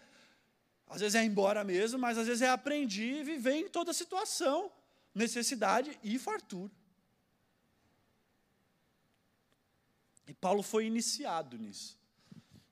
[0.89, 4.73] às vezes é embora mesmo, mas às vezes é aprender e viver em toda situação,
[5.15, 6.73] necessidade e fartura.
[10.27, 11.97] E Paulo foi iniciado nisso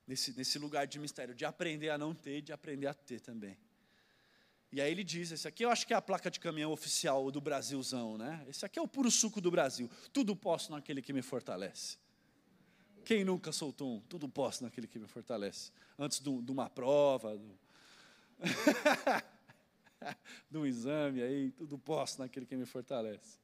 [0.07, 3.57] nesse, nesse lugar de mistério, de aprender a não ter de aprender a ter também.
[4.71, 7.31] E aí ele diz: esse aqui eu acho que é a placa de caminhão oficial
[7.31, 8.45] do Brasilzão, né?
[8.47, 9.89] Esse aqui é o puro suco do Brasil.
[10.11, 11.97] Tudo posso naquele que me fortalece.
[13.05, 14.01] Quem nunca soltou um?
[14.01, 15.71] Tudo posso naquele que me fortalece.
[15.97, 17.59] Antes de uma prova, do...
[20.49, 23.37] de um exame aí, tudo posso naquele que me fortalece.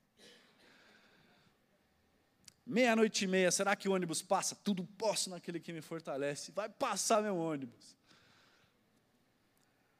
[2.66, 4.55] Meia-noite e meia, será que o ônibus passa?
[4.55, 6.51] Tudo posso naquele que me fortalece.
[6.51, 7.95] Vai passar meu ônibus.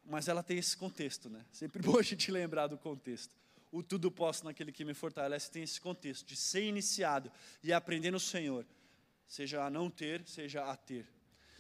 [0.06, 1.46] Mas ela tem esse contexto, né?
[1.52, 3.36] Sempre bom a gente lembrar do contexto.
[3.72, 7.32] O tudo posso naquele que me fortalece tem esse contexto de ser iniciado
[7.64, 8.66] e aprender no Senhor,
[9.26, 11.08] seja a não ter, seja a ter.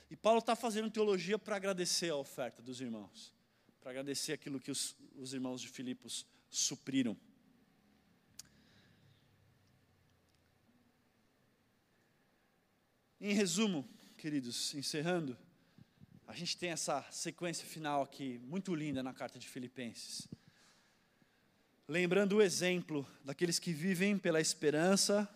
[0.09, 3.33] E Paulo está fazendo teologia para agradecer a oferta dos irmãos,
[3.79, 7.15] para agradecer aquilo que os, os irmãos de Filipos supriram.
[13.23, 15.37] Em resumo, queridos, encerrando,
[16.27, 20.27] a gente tem essa sequência final aqui, muito linda na carta de Filipenses.
[21.87, 25.29] Lembrando o exemplo daqueles que vivem pela esperança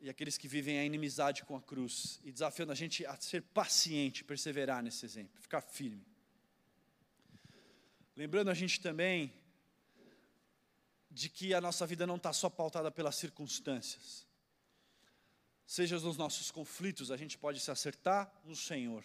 [0.00, 3.42] e aqueles que vivem a inimizade com a cruz, e desafiando a gente a ser
[3.42, 6.06] paciente, perseverar nesse exemplo, ficar firme.
[8.14, 9.34] Lembrando a gente também
[11.10, 14.24] de que a nossa vida não está só pautada pelas circunstâncias,
[15.66, 19.04] seja nos nossos conflitos, a gente pode se acertar no Senhor,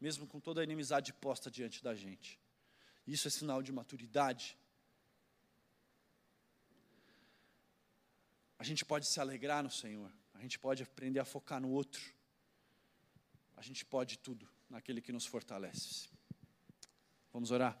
[0.00, 2.40] mesmo com toda a inimizade posta diante da gente.
[3.06, 4.56] Isso é sinal de maturidade.
[8.58, 12.00] A gente pode se alegrar no Senhor, a gente pode aprender a focar no outro,
[13.56, 16.08] a gente pode tudo naquele que nos fortalece.
[17.32, 17.78] Vamos orar?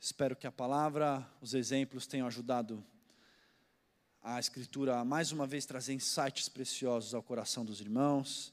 [0.00, 2.84] Espero que a palavra, os exemplos tenham ajudado
[4.22, 8.52] a Escritura mais uma vez trazer insights preciosos ao coração dos irmãos,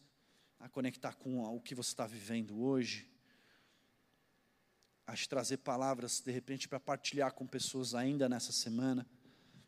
[0.59, 3.09] a conectar com o que você está vivendo hoje,
[5.05, 9.05] a te trazer palavras, de repente, para partilhar com pessoas ainda nessa semana,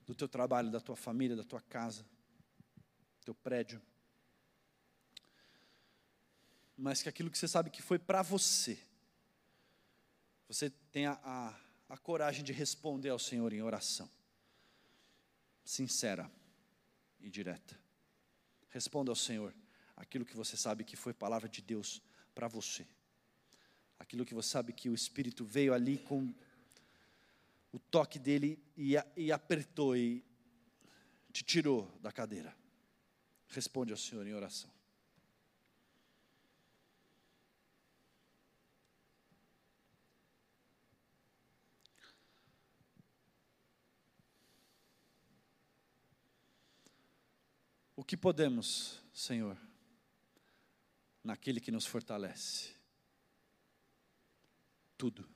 [0.05, 3.81] do teu trabalho, da tua família, da tua casa, do teu prédio.
[6.77, 8.79] Mas que aquilo que você sabe que foi para você,
[10.47, 11.53] você tenha a,
[11.89, 14.09] a coragem de responder ao Senhor em oração
[15.67, 16.31] sincera
[17.19, 17.77] e direta.
[18.69, 19.53] Responda ao Senhor
[19.97, 22.01] aquilo que você sabe que foi palavra de Deus
[22.33, 22.87] para você.
[23.99, 26.33] Aquilo que você sabe que o Espírito veio ali com
[27.73, 30.23] o toque dele e, e apertou e
[31.33, 32.55] te tirou da cadeira.
[33.49, 34.76] Responde ao Senhor em oração.
[47.97, 49.57] O que podemos, Senhor,
[51.23, 52.75] naquele que nos fortalece?
[54.95, 55.27] Tudo.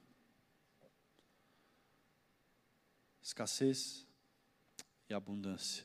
[3.19, 4.05] Escassez
[5.09, 5.83] e abundância,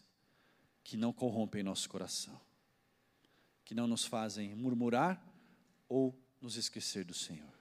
[0.85, 2.39] que não corrompem nosso coração,
[3.65, 5.27] que não nos fazem murmurar
[5.89, 7.55] ou nos esquecer do Senhor.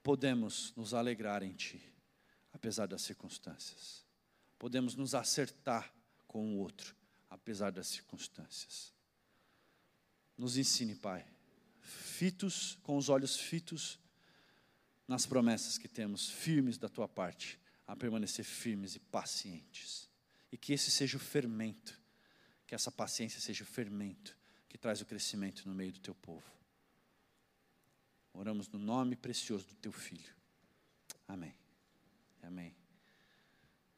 [0.00, 1.82] Podemos nos alegrar em Ti,
[2.52, 4.06] apesar das circunstâncias.
[4.60, 5.92] Podemos nos acertar
[6.28, 6.94] com o outro
[7.34, 8.94] apesar das circunstâncias.
[10.38, 11.26] Nos ensine, Pai,
[11.80, 13.98] fitos, com os olhos fitos
[15.06, 20.08] nas promessas que temos, firmes da tua parte, a permanecer firmes e pacientes.
[20.50, 22.00] E que esse seja o fermento,
[22.66, 24.36] que essa paciência seja o fermento
[24.68, 26.50] que traz o crescimento no meio do teu povo.
[28.32, 30.32] Oramos no nome precioso do teu filho.
[31.26, 31.54] Amém.
[32.42, 32.74] Amém.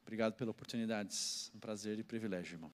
[0.01, 1.15] Obrigado pela oportunidade.
[1.53, 2.65] Um prazer e privilégio, irmão.